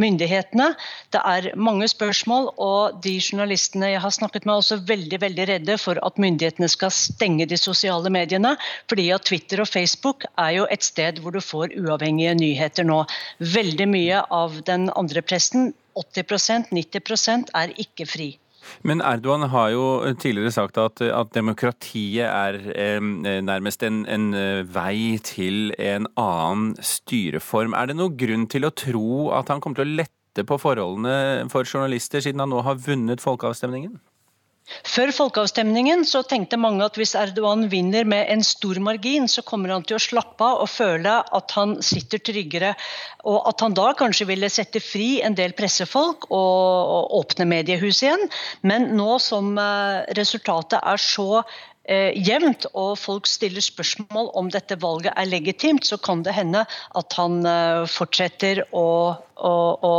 myndighetene? 0.00 0.68
Det 1.14 1.20
er 1.22 1.50
mange 1.56 1.88
spørsmål, 1.90 2.50
og 2.58 3.00
de 3.04 3.14
journalistene 3.20 3.92
jeg 3.92 4.02
har 4.02 4.14
snakket 4.14 4.46
med 4.46 4.56
er 4.56 4.62
også 4.62 4.80
veldig, 4.88 5.20
veldig 5.22 5.48
redde 5.52 5.78
for 5.80 6.00
at 6.04 6.18
myndighetene 6.20 6.68
skal 6.72 6.92
stenge 6.94 7.46
de 7.48 7.58
sosiale 7.60 8.10
mediene. 8.10 8.56
fordi 8.88 9.10
at 9.12 9.24
Twitter 9.28 9.60
og 9.60 9.68
Facebook 9.68 10.24
er 10.38 10.52
jo 10.58 10.66
et 10.70 10.84
sted 10.84 11.20
hvor 11.22 11.34
du 11.34 11.40
får 11.44 11.74
uavhengige 11.78 12.34
nyheter 12.38 12.86
nå. 12.88 13.04
Veldig 13.38 13.88
mye 13.88 14.22
av 14.34 14.62
den 14.66 14.88
andre 14.96 15.22
pressen 15.22 15.72
80-90% 15.98 17.54
er 17.58 17.74
ikke 17.80 18.06
fri. 18.08 18.28
Men 18.86 19.00
Erdogan 19.00 19.48
har 19.52 19.70
jo 19.72 19.84
tidligere 20.20 20.52
sagt 20.52 20.78
at, 20.80 21.00
at 21.02 21.32
demokratiet 21.34 22.26
er 22.26 22.58
eh, 22.74 23.00
nærmest 23.44 23.82
en, 23.86 24.02
en, 24.10 24.28
eh, 24.36 24.62
vei 24.74 25.18
til 25.24 25.72
en 25.78 26.08
annen 26.18 26.74
styreform. 26.84 27.76
Er 27.78 27.90
det 27.90 27.98
noen 27.98 28.18
grunn 28.20 28.46
til 28.50 28.68
å 28.68 28.74
tro 28.74 29.30
at 29.38 29.52
han 29.52 29.62
kommer 29.64 29.80
til 29.80 29.88
å 29.88 29.98
lette 30.02 30.44
på 30.46 30.58
forholdene 30.60 31.48
for 31.52 31.66
journalister, 31.66 32.22
siden 32.22 32.44
han 32.44 32.52
nå 32.52 32.62
har 32.66 32.78
vunnet 32.82 33.24
folkeavstemningen? 33.24 33.98
Før 34.88 35.12
folkeavstemningen 35.16 36.04
så 36.08 36.22
tenkte 36.28 36.58
mange 36.60 36.84
at 36.84 36.98
hvis 37.00 37.14
Erdogan 37.18 37.66
vinner 37.72 38.06
med 38.08 38.28
en 38.32 38.44
stor 38.44 38.80
margin, 38.84 39.28
så 39.28 39.44
kommer 39.46 39.72
han 39.72 39.86
til 39.86 39.96
å 39.96 40.02
slappe 40.02 40.44
av 40.44 40.64
og 40.64 40.70
føle 40.70 41.14
at 41.38 41.54
han 41.56 41.78
sitter 41.84 42.22
tryggere. 42.24 42.74
Og 43.28 43.40
at 43.48 43.64
han 43.64 43.76
da 43.76 43.90
kanskje 43.98 44.28
ville 44.28 44.50
sette 44.52 44.82
fri 44.84 45.18
en 45.24 45.36
del 45.38 45.54
pressefolk 45.58 46.28
og 46.34 47.16
åpne 47.20 47.48
mediehus 47.48 48.02
igjen. 48.04 48.28
Men 48.68 48.90
nå 48.98 49.18
som 49.22 49.56
eh, 49.58 50.04
resultatet 50.18 50.78
er 50.80 51.00
så 51.02 51.42
eh, 51.88 52.12
jevnt, 52.14 52.68
og 52.74 52.98
folk 53.00 53.28
stiller 53.30 53.64
spørsmål 53.64 54.32
om 54.38 54.50
dette 54.52 54.78
valget 54.80 55.16
er 55.16 55.30
legitimt, 55.30 55.88
så 55.88 56.00
kan 56.00 56.24
det 56.26 56.36
hende 56.36 56.64
at 56.68 57.18
han 57.18 57.40
eh, 57.48 57.86
fortsetter 57.88 58.66
å, 58.76 58.88
å, 59.36 59.54
å 59.92 59.94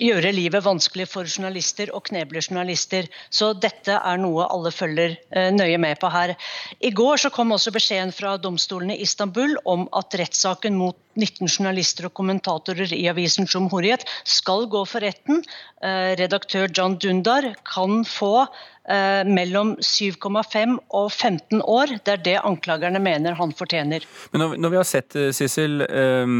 gjøre 0.00 0.32
livet 0.34 0.64
vanskelig 0.64 1.08
for 1.10 1.28
journalister 1.28 1.90
og 1.94 2.06
kneble 2.08 2.42
journalister. 2.44 3.08
Så 3.30 3.52
dette 3.58 3.98
er 3.98 4.20
noe 4.20 4.46
alle 4.48 4.72
følger 4.74 5.16
eh, 5.30 5.50
nøye 5.54 5.78
med 5.82 5.98
på 6.00 6.10
her. 6.12 6.34
I 6.80 6.92
går 6.94 7.24
så 7.24 7.32
kom 7.34 7.52
også 7.56 7.74
beskjeden 7.74 8.14
fra 8.14 8.36
domstolene 8.40 8.96
i 8.96 9.04
Istanbul 9.06 9.56
om 9.68 9.86
at 9.98 10.16
rettssaken 10.20 10.78
mot 10.78 10.96
19 11.18 11.48
journalister 11.50 12.06
og 12.06 12.14
kommentatorer 12.14 12.92
i 12.94 13.04
avisen 13.10 13.48
Jumhuriyet 13.50 14.06
skal 14.28 14.68
gå 14.70 14.84
for 14.86 15.04
retten. 15.04 15.42
Eh, 15.82 16.14
redaktør 16.20 16.70
John 16.70 16.98
Dundar 17.02 17.52
kan 17.66 18.04
få 18.06 18.46
eh, 18.90 19.22
mellom 19.28 19.74
7,5 19.84 20.76
og 20.96 21.12
15 21.12 21.62
år. 21.62 21.94
Det 22.04 22.14
er 22.14 22.24
det 22.24 22.36
anklagerne 22.42 23.02
mener 23.02 23.38
han 23.38 23.54
fortjener. 23.56 24.06
Men 24.32 24.44
når, 24.44 24.56
når 24.64 24.74
vi 24.74 24.80
har 24.80 24.88
sett 24.88 25.18
eh, 25.18 25.30
Sissel, 25.36 25.84
eh, 25.86 26.34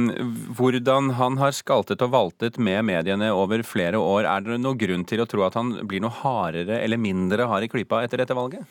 hvordan 0.59 1.14
han 1.21 1.38
har 1.43 1.57
skaltet 1.57 2.05
og 2.05 2.14
valtet 2.14 2.59
med 2.59 2.85
mediene 2.88 3.31
over 3.35 3.64
flere 3.67 4.00
år, 4.00 4.28
er 4.28 4.45
det 4.47 4.61
noen 4.62 4.81
grunn 4.81 5.07
til 5.09 5.25
å 5.25 5.28
tro 5.28 5.47
at 5.47 5.59
han 5.59 5.76
blir 5.88 6.05
noe 6.05 6.14
hardere 6.23 6.83
eller 6.83 7.00
mindre 7.00 7.49
hard 7.49 7.69
i 7.69 7.73
klypa 7.73 8.02
etter 8.05 8.25
dette 8.25 8.37
valget? 8.37 8.67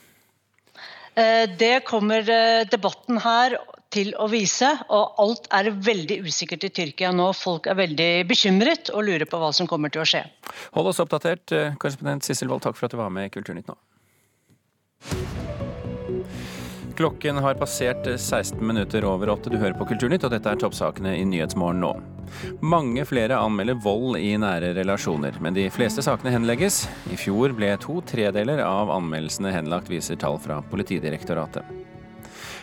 Eh, 1.18 1.50
det 1.58 1.80
kommer 1.80 2.30
eh, 2.30 2.68
debatten 2.70 3.18
her 3.24 3.58
til 3.90 4.12
å 4.22 4.28
vise. 4.30 4.70
Og 4.94 5.22
alt 5.24 5.48
er 5.56 5.72
veldig 5.74 6.20
usikkert 6.28 6.68
i 6.68 6.72
Tyrkia 6.80 7.10
nå. 7.16 7.32
Folk 7.34 7.70
er 7.72 7.80
veldig 7.80 8.12
bekymret 8.30 8.92
og 8.94 9.08
lurer 9.08 9.26
på 9.30 9.40
hva 9.42 9.50
som 9.56 9.70
kommer 9.70 9.94
til 9.94 10.04
å 10.04 10.08
skje. 10.08 10.24
Hold 10.78 10.92
oss 10.94 11.02
oppdatert. 11.02 11.56
Eh, 11.56 11.74
korrespondent 11.82 12.28
Sissel 12.28 12.52
Wold, 12.52 12.66
takk 12.68 12.78
for 12.78 12.90
at 12.90 12.94
du 12.94 13.02
var 13.02 13.10
med 13.14 13.32
i 13.32 13.34
Kulturnytt 13.34 13.72
nå. 13.72 13.78
Klokken 16.98 17.42
har 17.42 17.58
passert 17.58 18.06
16 18.10 18.62
minutter 18.62 19.06
over 19.06 19.34
åtte. 19.34 19.50
Du 19.54 19.58
hører 19.58 19.78
på 19.78 19.90
Kulturnytt, 19.90 20.26
og 20.26 20.34
dette 20.34 20.54
er 20.54 20.62
toppsakene 20.62 21.18
i 21.18 21.26
Nyhetsmorgen 21.30 21.82
nå. 21.82 21.94
Mange 22.62 23.06
flere 23.08 23.40
anmelder 23.40 23.80
vold 23.84 24.20
i 24.20 24.34
nære 24.40 24.74
relasjoner, 24.78 25.38
men 25.44 25.56
de 25.58 25.68
fleste 25.74 26.04
sakene 26.06 26.34
henlegges. 26.34 26.86
I 27.12 27.18
fjor 27.20 27.56
ble 27.58 27.74
to 27.82 28.00
tredeler 28.08 28.64
av 28.66 28.92
anmeldelsene 28.94 29.54
henlagt, 29.56 29.92
viser 29.92 30.20
tall 30.20 30.40
fra 30.42 30.62
Politidirektoratet. 30.72 31.66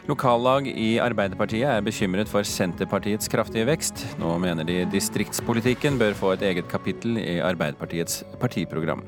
Lokallag 0.04 0.66
i 0.68 0.98
Arbeiderpartiet 1.00 1.64
er 1.64 1.84
bekymret 1.84 2.28
for 2.28 2.44
Senterpartiets 2.44 3.30
kraftige 3.32 3.64
vekst. 3.70 4.02
Nå 4.20 4.34
mener 4.42 4.66
de 4.68 4.82
distriktspolitikken 4.92 5.96
bør 6.00 6.16
få 6.18 6.34
et 6.34 6.44
eget 6.50 6.68
kapittel 6.68 7.16
i 7.22 7.38
Arbeiderpartiets 7.40 8.20
partiprogram. 8.42 9.00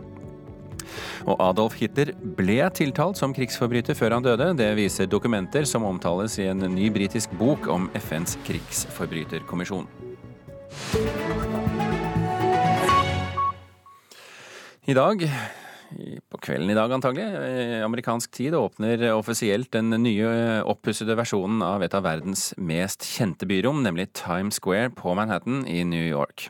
Og 1.26 1.36
Adolf 1.42 1.76
Hitler 1.80 2.14
ble 2.38 2.62
tiltalt 2.72 3.20
som 3.20 3.34
krigsforbryter 3.36 3.98
før 3.98 4.16
han 4.16 4.25
døde. 4.25 4.52
Det 4.56 4.70
viser 4.78 5.10
dokumenter 5.10 5.68
som 5.68 5.84
omtales 5.84 6.38
i 6.40 6.48
en 6.48 6.64
ny 6.72 6.88
britisk 6.94 7.34
bok 7.36 7.68
om 7.72 7.90
FNs 7.98 8.38
krigsforbryterkommisjon. 8.48 10.05
I 14.87 14.95
dag 14.95 15.23
på 16.30 16.38
kvelden 16.42 16.71
i 16.71 16.76
dag 16.76 16.92
antagelig. 16.92 17.26
Amerikansk 17.85 18.30
tid 18.35 18.54
åpner 18.54 19.02
offisielt 19.14 19.71
den 19.75 19.90
nye 20.02 20.28
oppussede 20.66 21.16
versjonen 21.18 21.62
av 21.64 21.83
et 21.83 21.95
av 21.97 22.04
verdens 22.06 22.49
mest 22.59 23.06
kjente 23.06 23.49
byrom, 23.49 23.83
nemlig 23.87 24.12
Times 24.18 24.61
Square 24.61 24.92
på 24.99 25.14
Manhattan 25.18 25.64
i 25.66 25.83
New 25.87 26.06
York. 26.06 26.49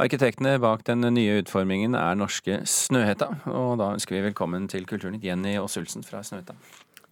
Arkitektene 0.00 0.56
bak 0.62 0.86
den 0.88 1.04
nye 1.16 1.40
utformingen 1.42 1.96
er 1.98 2.18
norske 2.18 2.62
Snøhetta, 2.68 3.32
og 3.52 3.76
da 3.80 3.92
ønsker 3.96 4.18
vi 4.18 4.26
velkommen 4.30 4.68
til 4.72 4.88
Kulturnytt 4.88 5.24
Jenny 5.24 5.56
Åsulsen 5.60 6.06
fra 6.06 6.24
Snøhetta. 6.24 6.56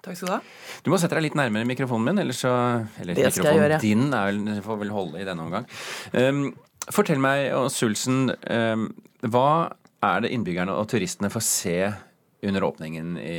Takk 0.04 0.18
skal 0.18 0.28
Du 0.28 0.34
ha. 0.34 0.40
Du 0.84 0.90
må 0.92 0.98
sette 1.00 1.16
deg 1.16 1.26
litt 1.30 1.38
nærmere 1.38 1.66
mikrofonen 1.68 2.10
min, 2.10 2.20
ellers 2.24 2.42
så 2.44 2.52
Eller 3.00 3.16
det 3.16 3.30
mikrofonen 3.32 3.48
jeg 3.48 3.60
gjøre. 3.62 3.80
din 3.80 4.06
er 4.12 4.28
vel, 4.28 4.62
får 4.66 4.80
vel 4.82 4.92
holde 4.92 5.22
i 5.22 5.26
denne 5.28 5.46
omgang. 5.46 5.68
Um, 6.12 6.42
fortell 6.92 7.22
meg, 7.24 7.48
Sulsen, 7.72 8.34
um, 8.52 8.88
hva 9.32 9.48
er 10.04 10.24
det 10.26 10.34
innbyggerne 10.36 10.74
og 10.76 10.90
turistene 10.92 11.32
får 11.32 11.46
se 11.48 11.78
under 12.44 12.66
åpningen 12.66 13.14
i, 13.16 13.38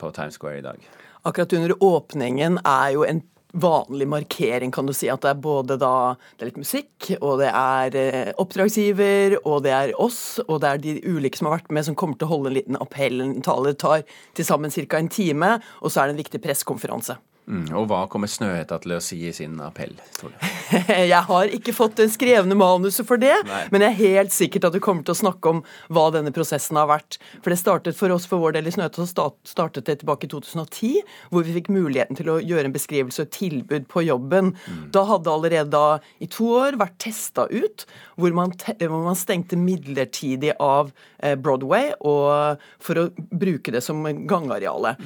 på 0.00 0.10
Times 0.16 0.38
Square 0.40 0.62
i 0.62 0.64
dag? 0.64 0.86
Akkurat 1.28 1.52
under 1.58 1.74
åpningen 1.84 2.60
er 2.64 2.94
jo 2.94 3.04
en 3.04 3.20
vanlig 3.52 4.08
markering, 4.08 4.72
kan 4.72 4.86
du 4.86 4.92
si. 4.96 5.08
At 5.12 5.22
det 5.24 5.32
er 5.32 5.42
både 5.42 5.78
da 5.80 5.92
det 6.36 6.44
er 6.44 6.50
litt 6.50 6.60
musikk, 6.60 7.10
og 7.20 7.40
det 7.42 7.50
er 7.52 7.98
eh, 8.00 8.32
oppdragsgiver, 8.42 9.38
og 9.44 9.62
det 9.66 9.74
er 9.76 9.94
oss, 10.02 10.38
og 10.46 10.60
det 10.64 10.72
er 10.72 10.82
de 10.82 10.96
ulike 11.06 11.38
som 11.38 11.50
har 11.50 11.58
vært 11.58 11.72
med, 11.72 11.86
som 11.88 11.98
kommer 11.98 12.18
til 12.18 12.28
å 12.28 12.34
holde 12.34 12.52
en 12.52 12.58
liten 12.58 12.80
appell. 12.82 13.22
En 13.22 13.38
taler 13.44 13.78
tar 13.78 14.04
til 14.36 14.48
sammen 14.48 14.74
ca. 14.74 14.98
en 14.98 15.12
time, 15.12 15.56
og 15.80 15.92
så 15.92 16.02
er 16.02 16.10
det 16.10 16.16
en 16.16 16.24
viktig 16.24 16.42
pressekonferanse. 16.44 17.18
Mm, 17.46 17.68
og 17.78 17.84
hva 17.86 18.00
kommer 18.10 18.26
Snøhetta 18.26 18.80
til 18.82 18.96
å 18.96 18.98
si 19.02 19.20
i 19.28 19.32
sin 19.34 19.54
appell, 19.62 19.92
tror 20.16 20.32
du? 20.34 20.46
Jeg 21.12 21.22
har 21.28 21.52
ikke 21.54 21.74
fått 21.76 21.94
det 22.00 22.08
skrevne 22.10 22.56
manuset 22.58 23.06
for 23.06 23.22
det, 23.22 23.36
Nei. 23.46 23.60
men 23.70 23.84
jeg 23.84 23.92
er 23.92 24.16
helt 24.16 24.34
sikkert 24.34 24.66
at 24.66 24.74
du 24.74 24.80
kommer 24.82 25.06
til 25.06 25.14
å 25.14 25.20
snakke 25.20 25.52
om 25.52 25.60
hva 25.94 26.08
denne 26.14 26.32
prosessen 26.34 26.78
har 26.80 26.88
vært. 26.90 27.20
For 27.44 27.54
det 27.54 27.60
startet 27.60 27.98
for 27.98 28.10
oss 28.10 28.26
for 28.26 28.42
vår 28.42 28.56
del 28.58 28.66
i 28.66 28.74
Snøhetta, 28.74 29.06
så 29.06 29.28
startet 29.46 29.86
det 29.86 30.00
tilbake 30.02 30.26
i 30.26 30.32
2010, 30.32 31.06
hvor 31.30 31.46
vi 31.46 31.54
fikk 31.60 31.70
muligheten 31.70 32.18
til 32.18 32.32
å 32.34 32.40
gjøre 32.42 32.66
en 32.66 32.74
beskrivelse 32.74 33.22
og 33.22 33.28
et 33.28 33.38
tilbud 33.38 33.86
på 33.94 34.02
jobben. 34.08 34.54
Da 34.94 35.06
hadde 35.06 35.30
allerede 35.38 35.70
da 35.70 36.00
i 36.18 36.26
to 36.32 36.50
år 36.58 36.80
vært 36.82 36.98
testa 37.06 37.46
ut, 37.52 37.86
hvor 38.18 38.34
man, 38.34 38.54
hvor 38.82 39.02
man 39.06 39.18
stengte 39.18 39.58
midlertidig 39.60 40.56
av 40.58 40.90
eh, 41.22 41.38
Broadway 41.38 41.92
og, 42.00 42.64
for 42.82 43.06
å 43.06 43.10
bruke 43.14 43.74
det 43.74 43.86
som 43.86 44.02
gangareale. 44.26 44.96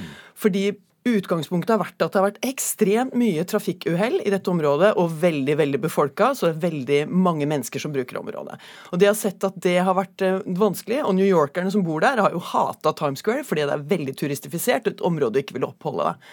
Fordi 0.40 0.70
Utgangspunktet 1.09 1.73
har 1.73 1.80
vært 1.80 2.02
at 2.04 2.12
det 2.12 2.19
har 2.21 2.26
vært 2.26 2.42
ekstremt 2.45 3.14
mye 3.16 3.45
trafikkuhell 3.49 4.19
i 4.21 4.33
dette 4.35 4.50
området, 4.52 4.90
og 5.00 5.14
veldig 5.23 5.57
veldig 5.57 5.80
befolka, 5.80 6.35
så 6.37 6.50
det 6.50 6.52
er 6.52 6.64
veldig 6.66 7.00
mange 7.09 7.49
mennesker 7.49 7.80
som 7.80 7.95
bruker 7.95 8.21
området. 8.21 8.59
Og 8.92 9.00
De 9.00 9.09
har 9.09 9.16
sett 9.16 9.40
at 9.49 9.57
det 9.64 9.78
har 9.80 9.97
vært 9.97 10.21
eh, 10.26 10.42
vanskelig, 10.61 11.00
og 11.07 11.16
New 11.16 11.25
Yorkerne 11.25 11.73
som 11.73 11.87
bor 11.87 12.04
der, 12.04 12.21
har 12.21 12.37
jo 12.37 12.45
hata 12.52 12.92
Times 12.99 13.25
Square 13.25 13.47
fordi 13.49 13.64
det 13.64 13.78
er 13.78 13.90
veldig 13.95 14.16
turistifisert, 14.21 14.90
et 14.92 15.04
område 15.07 15.38
du 15.38 15.45
ikke 15.45 15.57
vil 15.57 15.71
oppholde 15.71 16.11
deg. 16.11 16.30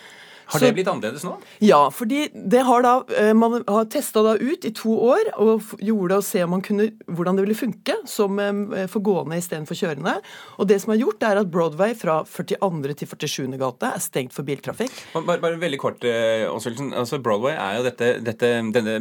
Har 0.47 0.63
det 0.63 0.73
blitt 0.77 0.87
annerledes 0.87 1.25
nå? 1.27 1.35
ja, 1.63 1.79
fordi 1.93 2.27
det 2.33 2.63
har 2.67 2.83
da, 2.85 2.93
eh, 3.15 3.33
man 3.37 3.59
har 3.67 3.87
testa 3.91 4.23
da 4.23 4.35
ut 4.39 4.65
i 4.65 4.71
to 4.75 4.93
år 5.09 5.31
og 5.35 5.73
gjorde 5.83 6.13
det 6.13 6.19
å 6.21 6.25
se 6.25 6.43
om 6.45 6.53
man 6.55 6.63
kunne, 6.65 6.89
hvordan 7.05 7.37
det 7.37 7.45
ville 7.47 7.57
funke 7.57 7.97
som 8.07 8.39
eh, 8.39 8.85
for 8.91 9.03
gående 9.03 9.39
istedenfor 9.41 9.77
kjørende. 9.79 10.17
Og 10.57 10.69
det 10.71 10.79
som 10.83 10.93
er 10.95 11.01
gjort, 11.01 11.25
er 11.27 11.41
at 11.41 11.51
Broadway 11.51 11.95
fra 11.97 12.21
42. 12.27 12.95
til 13.01 13.11
47. 13.11 13.57
gate 13.59 13.91
er 13.91 14.03
stengt 14.03 14.35
for 14.35 14.47
biltrafikk. 14.47 14.93
Bare, 15.17 15.41
bare 15.43 15.59
veldig 15.59 15.81
kort, 15.81 16.07
eh, 16.07 16.47
Åsvildsen. 16.47 16.93
Altså 16.97 17.19
Broadway 17.23 17.57
er 17.57 17.79
jo 17.79 17.87
dette, 17.89 18.13
dette 18.23 18.53
denne 18.73 18.99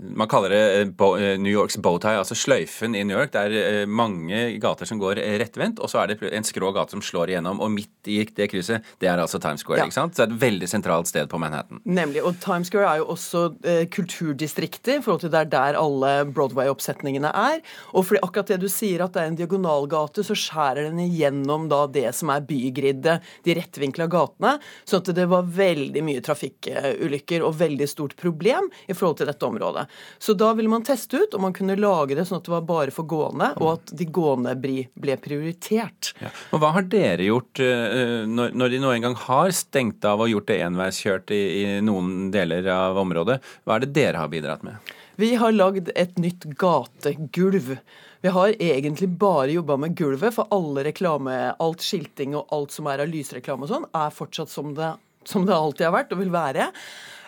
man 0.00 0.28
kaller 0.28 0.52
det 0.52 0.62
eh, 0.80 0.88
eh, 0.88 1.38
New 1.40 1.52
Yorks 1.52 1.76
bowtie, 1.82 2.14
altså 2.18 2.36
sløyfen 2.38 2.96
i 2.96 3.04
New 3.06 3.16
York. 3.16 3.32
Det 3.34 3.42
er 3.46 3.56
eh, 3.82 3.86
mange 3.86 4.44
gater 4.62 4.88
som 4.88 5.00
går 5.00 5.20
rettvendt, 5.42 5.80
og 5.82 5.90
så 5.90 6.02
er 6.02 6.12
det 6.12 6.32
en 6.32 6.46
skrå 6.46 6.72
gate 6.76 6.94
som 6.94 7.02
slår 7.04 7.32
igjennom. 7.32 7.60
Og 7.62 7.72
midt 7.72 8.10
i 8.10 8.22
det 8.26 8.48
krysset, 8.52 8.86
det 9.02 9.10
er 9.10 9.22
altså 9.22 9.40
Times 9.42 9.64
Square. 9.64 9.82
Ja. 9.82 9.88
ikke 9.88 9.98
sant? 9.98 10.16
Så 10.16 10.24
det 10.24 10.30
er 10.30 10.36
et 10.36 10.42
veldig 10.44 10.68
sentralt 10.70 11.10
sted 11.10 11.30
på 11.30 11.40
Manhattan. 11.42 11.82
Nemlig. 11.84 12.22
Og 12.26 12.38
Times 12.42 12.70
Square 12.70 12.90
er 12.90 13.02
jo 13.02 13.08
også 13.14 13.44
eh, 13.68 13.84
kulturdistriktet 13.92 14.98
i 14.98 15.02
forhold 15.04 15.24
til 15.24 15.32
det 15.32 15.44
er 15.44 15.52
der 15.52 15.80
alle 15.80 16.12
Broadway-oppsetningene 16.30 17.32
er. 17.42 17.60
Og 17.92 18.08
fordi 18.08 18.22
akkurat 18.24 18.54
det 18.54 18.60
du 18.62 18.68
sier 18.72 19.04
at 19.04 19.14
det 19.16 19.24
er 19.24 19.32
en 19.32 19.38
diagonalgate, 19.38 20.24
så 20.26 20.36
skjærer 20.38 20.90
den 20.90 21.02
igjennom 21.06 21.68
da 21.72 21.84
det 21.90 22.08
som 22.18 22.32
er 22.34 22.44
bygriddet, 22.46 23.32
de 23.46 23.56
rettvinkla 23.58 24.08
gatene. 24.12 24.56
Så 24.88 25.02
at 25.02 25.12
det 25.16 25.28
var 25.30 25.48
veldig 25.48 26.04
mye 26.04 26.22
trafikkulykker 26.24 27.44
og 27.46 27.56
veldig 27.60 27.88
stort 27.90 28.16
problem 28.20 28.70
i 28.86 28.96
forhold 28.96 29.20
til 29.20 29.30
dette 29.30 29.46
området. 29.46 29.81
Så 30.22 30.36
da 30.38 30.52
ville 30.58 30.70
man 30.72 30.86
teste 30.86 31.24
ut 31.24 31.36
om 31.36 31.44
man 31.46 31.56
kunne 31.56 31.78
lage 31.78 32.16
det 32.18 32.26
sånn 32.28 32.40
at 32.40 32.48
det 32.48 32.54
var 32.54 32.66
bare 32.68 32.94
for 32.94 33.08
gående, 33.08 33.52
og 33.60 33.74
at 33.76 33.94
de 33.98 34.08
gående 34.08 34.54
ble 34.58 35.18
prioritert. 35.22 36.12
Ja. 36.22 36.32
Og 36.52 36.62
Hva 36.62 36.72
har 36.76 36.88
dere 36.92 37.28
gjort 37.28 37.62
eh, 37.62 38.24
når 38.28 38.72
de 38.72 38.82
nå 38.82 38.94
engang 38.94 39.18
har 39.26 39.54
stengt 39.56 40.04
av 40.08 40.22
og 40.22 40.32
gjort 40.32 40.50
det 40.50 40.62
enveiskjørt 40.66 41.34
i, 41.34 41.42
i 41.62 41.66
noen 41.84 42.30
deler 42.34 42.66
av 42.72 43.00
området? 43.02 43.40
Hva 43.64 43.76
er 43.76 43.86
det 43.86 43.94
dere 43.96 44.22
har 44.22 44.32
bidratt 44.32 44.66
med? 44.66 44.92
Vi 45.20 45.34
har 45.36 45.52
lagd 45.52 45.90
et 45.94 46.16
nytt 46.18 46.46
gategulv. 46.58 47.76
Vi 48.22 48.30
har 48.32 48.54
egentlig 48.62 49.08
bare 49.20 49.52
jobba 49.52 49.76
med 49.76 49.96
gulvet, 49.98 50.34
for 50.34 50.48
alle 50.54 50.86
reklame, 50.86 51.34
alt 51.60 51.84
skilting 51.84 52.36
og 52.38 52.52
alt 52.54 52.72
som 52.72 52.88
er 52.88 53.02
av 53.04 53.10
lysreklame 53.10 53.66
og 53.66 53.72
sånn, 53.72 53.88
er 53.98 54.14
fortsatt 54.14 54.52
som 54.52 54.72
det, 54.76 54.92
som 55.28 55.44
det 55.46 55.56
alltid 55.56 55.88
har 55.88 55.96
vært 55.96 56.14
og 56.14 56.22
vil 56.22 56.32
være. 56.32 56.70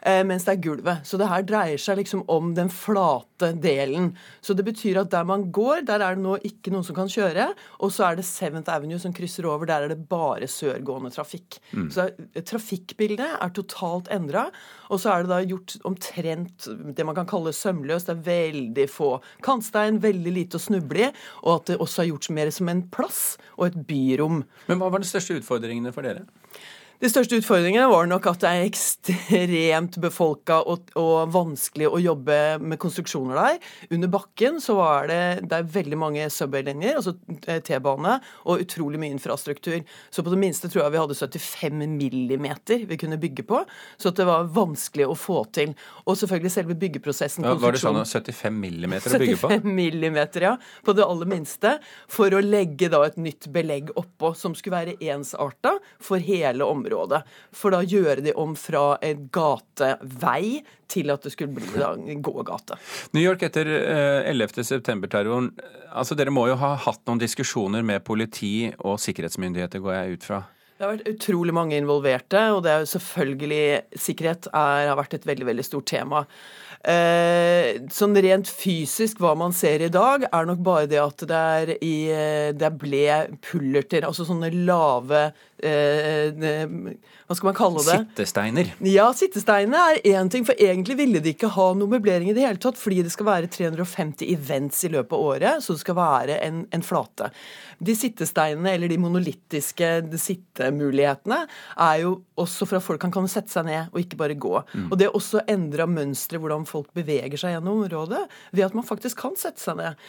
Eh, 0.05 0.21
mens 0.29 0.45
det 0.45 0.53
er 0.53 0.61
gulvet. 0.61 1.07
Så 1.09 1.17
det 1.17 1.31
her 1.31 1.45
dreier 1.49 1.81
seg 1.81 1.97
liksom 1.97 2.27
om 2.29 2.51
den 2.57 2.69
flate 2.69 3.55
delen. 3.57 4.11
Så 4.45 4.53
det 4.57 4.67
betyr 4.67 4.99
at 5.01 5.09
der 5.15 5.25
man 5.25 5.47
går, 5.55 5.81
der 5.89 6.03
er 6.05 6.19
det 6.19 6.25
nå 6.25 6.35
ikke 6.45 6.73
noen 6.75 6.85
som 6.85 6.97
kan 6.99 7.09
kjøre. 7.09 7.47
Og 7.81 7.93
så 7.95 8.11
er 8.11 8.19
det 8.19 8.27
Seventh 8.29 8.69
Avenue 8.69 9.01
som 9.01 9.15
krysser 9.17 9.49
over, 9.49 9.65
der 9.71 9.87
er 9.87 9.95
det 9.95 10.03
bare 10.11 10.45
sørgående 10.51 11.09
trafikk. 11.15 11.57
Så 11.89 12.11
det- 12.19 12.45
trafikkbildet 12.45 13.41
er 13.41 13.49
totalt 13.57 14.11
endra. 14.13 14.51
Og 14.91 15.01
så 15.01 15.11
er 15.15 15.23
det 15.25 15.33
da 15.33 15.41
gjort 15.43 15.79
omtrent 15.89 16.69
det 16.95 17.07
man 17.07 17.15
kan 17.15 17.27
kalle 17.27 17.53
sømløst. 17.57 18.07
Det 18.07 18.19
er 18.19 18.29
veldig 18.29 18.89
få 18.91 19.11
kantstein, 19.41 20.01
veldig 20.01 20.35
lite 20.35 20.59
å 20.59 20.61
snuble 20.61 21.09
i, 21.09 21.13
og 21.45 21.63
at 21.63 21.65
det 21.73 21.79
også 21.81 22.03
er 22.05 22.13
gjort 22.13 22.29
mer 22.31 22.51
som 22.51 22.69
en 22.69 22.83
plass 22.83 23.39
og 23.57 23.67
et 23.73 23.87
byrom. 23.89 24.45
Men 24.69 24.79
hva 24.79 24.91
var 24.93 24.99
de 25.01 25.09
største 25.09 25.41
utfordringene 25.41 25.93
for 25.95 26.03
dere? 26.03 26.27
De 27.05 27.09
største 27.13 27.37
utfordringene 27.37 27.85
var 27.91 28.07
nok 28.09 28.25
at 28.31 28.41
det 28.41 28.49
er 28.51 28.63
ekstremt 28.65 29.99
befolka 30.01 30.63
og, 30.73 30.87
og 30.97 31.35
vanskelig 31.35 31.91
å 31.93 31.99
jobbe 32.01 32.37
med 32.65 32.81
konstruksjoner 32.81 33.37
der. 33.37 33.59
Under 33.93 34.09
bakken 34.15 34.57
så 34.65 34.79
var 34.79 35.11
det, 35.11 35.19
det 35.51 35.59
er 35.59 35.67
veldig 35.75 35.99
mange 36.01 36.25
subway-linjer, 36.33 36.97
altså 36.97 37.13
eh, 37.45 37.59
T-bane, 37.67 38.15
og 38.49 38.63
utrolig 38.65 39.03
mye 39.03 39.13
infrastruktur. 39.13 39.83
Så 40.09 40.25
på 40.25 40.33
det 40.33 40.39
minste 40.41 40.71
tror 40.73 40.87
jeg 40.87 40.95
vi 40.95 41.03
hadde 41.03 41.19
75 41.19 41.83
millimeter 41.83 42.87
vi 42.89 42.99
kunne 43.03 43.21
bygge 43.21 43.45
på, 43.53 43.61
så 44.01 44.15
det 44.17 44.25
var 44.31 44.49
vanskelig 44.57 45.11
å 45.11 45.19
få 45.27 45.43
til. 45.53 45.77
Og 46.07 46.17
selvfølgelig 46.23 46.55
selve 46.57 46.79
byggeprosessen. 46.87 47.45
Ja, 47.45 47.53
var 47.61 47.77
det 47.77 47.85
sånn 47.85 48.01
konstruksjonen. 48.01 48.33
75 48.33 48.59
millimeter 48.65 49.19
å 49.19 49.23
bygge 49.27 49.43
på? 49.43 49.53
75 49.53 49.77
millimeter, 49.83 50.49
ja. 50.49 50.55
På 50.81 50.97
det 50.97 51.05
aller 51.05 51.33
minste. 51.37 51.77
For 52.09 52.33
å 52.33 52.41
legge 52.41 52.89
da 52.97 53.05
et 53.05 53.21
nytt 53.21 53.53
belegg 53.53 53.93
oppå 53.93 54.33
som 54.41 54.57
skulle 54.57 54.81
være 54.81 55.13
ensarta 55.13 55.77
for 56.01 56.17
hele 56.33 56.65
området. 56.65 56.94
For 57.55 57.75
da 57.75 57.83
gjøre 57.85 58.25
de 58.25 58.35
om 58.41 58.55
fra 58.59 58.95
en 59.05 59.29
gatevei 59.35 60.63
til 60.91 61.13
at 61.15 61.25
det 61.25 61.35
skulle 61.35 61.55
bli 61.57 61.85
en 62.15 62.25
gågate. 62.25 62.79
New 63.17 63.25
York 63.25 63.45
etter 63.47 63.69
eh, 63.69 64.31
11. 64.31 64.65
september-terroren. 64.65 65.53
Altså, 65.95 66.17
dere 66.19 66.35
må 66.35 66.47
jo 66.51 66.59
ha 66.61 66.75
hatt 66.87 67.03
noen 67.09 67.23
diskusjoner 67.23 67.85
med 67.87 68.05
politi 68.07 68.71
og 68.81 69.01
sikkerhetsmyndigheter, 69.03 69.83
går 69.83 69.97
jeg 69.99 70.19
ut 70.19 70.29
fra? 70.29 70.43
Det 70.75 70.83
har 70.83 70.97
vært 70.97 71.13
utrolig 71.15 71.55
mange 71.55 71.77
involverte, 71.79 72.41
og 72.51 72.65
det 72.65 72.73
er 72.73 72.83
jo 72.83 72.91
selvfølgelig 72.97 73.65
Sikkerhet 74.05 74.49
er, 74.51 74.89
har 74.91 74.99
vært 74.99 75.15
et 75.15 75.27
veldig 75.29 75.47
veldig 75.47 75.65
stort 75.67 75.87
tema. 75.87 76.25
Eh, 76.85 77.79
sånn 77.95 78.19
rent 78.21 78.51
fysisk, 78.51 79.23
hva 79.23 79.33
man 79.39 79.55
ser 79.57 79.87
i 79.87 79.93
dag, 79.93 80.27
er 80.29 80.49
nok 80.51 80.59
bare 80.67 80.89
det 80.91 80.99
at 81.01 81.23
det, 81.31 81.39
er 81.61 81.73
i, 81.79 81.95
det 82.59 82.71
ble 82.77 83.07
pullerter, 83.47 84.05
altså 84.05 84.27
sånne 84.29 84.51
lave 84.67 85.23
eh, 85.31 85.39
Hva 85.65 87.37
skal 87.37 87.49
man 87.49 87.57
kalle 87.57 87.83
det? 87.87 87.97
Sittesteiner. 88.05 88.73
Ja, 88.85 89.07
sittesteinene 89.17 89.81
er 89.95 90.01
én 90.15 90.31
ting, 90.33 90.45
for 90.47 90.59
egentlig 90.61 90.97
ville 90.99 91.23
de 91.25 91.33
ikke 91.35 91.51
ha 91.55 91.71
noe 91.79 91.91
møblering 91.91 92.31
i 92.31 92.37
det 92.37 92.45
hele 92.45 92.61
tatt, 92.61 92.79
fordi 92.81 93.03
det 93.07 93.13
skal 93.15 93.29
være 93.31 93.51
350 93.53 94.29
events 94.35 94.85
i 94.85 94.93
løpet 94.93 95.17
av 95.17 95.25
året, 95.31 95.65
så 95.65 95.77
det 95.77 95.85
skal 95.85 95.99
være 95.99 96.39
en, 96.45 96.65
en 96.75 96.85
flate. 96.85 97.31
De 97.85 97.97
sittesteinene, 97.97 98.75
eller 98.77 98.93
de 98.93 99.01
monolittiske 99.01 99.91
sittemulighetene, 100.21 101.41
er 101.89 102.05
jo 102.05 102.15
også 102.41 102.69
for 102.69 102.79
at 102.79 102.87
folk 102.87 103.03
kan, 103.03 103.13
kan 103.15 103.29
sette 103.31 103.53
seg 103.55 103.69
ned 103.69 103.93
og 103.93 104.01
ikke 104.03 104.21
bare 104.21 104.39
gå. 104.39 104.55
Og 104.89 104.97
det 105.01 105.09
er 105.09 105.17
også 105.17 105.45
endra 105.51 105.89
mønstre 105.91 106.41
hvordan 106.43 106.67
folk 106.69 106.93
beveger 106.97 107.41
seg 107.41 107.57
gjennom 107.57 107.85
området, 107.85 108.25
ved 108.53 108.69
at 108.69 108.77
man 108.77 108.87
faktisk 108.87 109.25
kan 109.25 109.39
sette 109.41 109.63
seg 109.63 109.79
ned. 109.81 110.01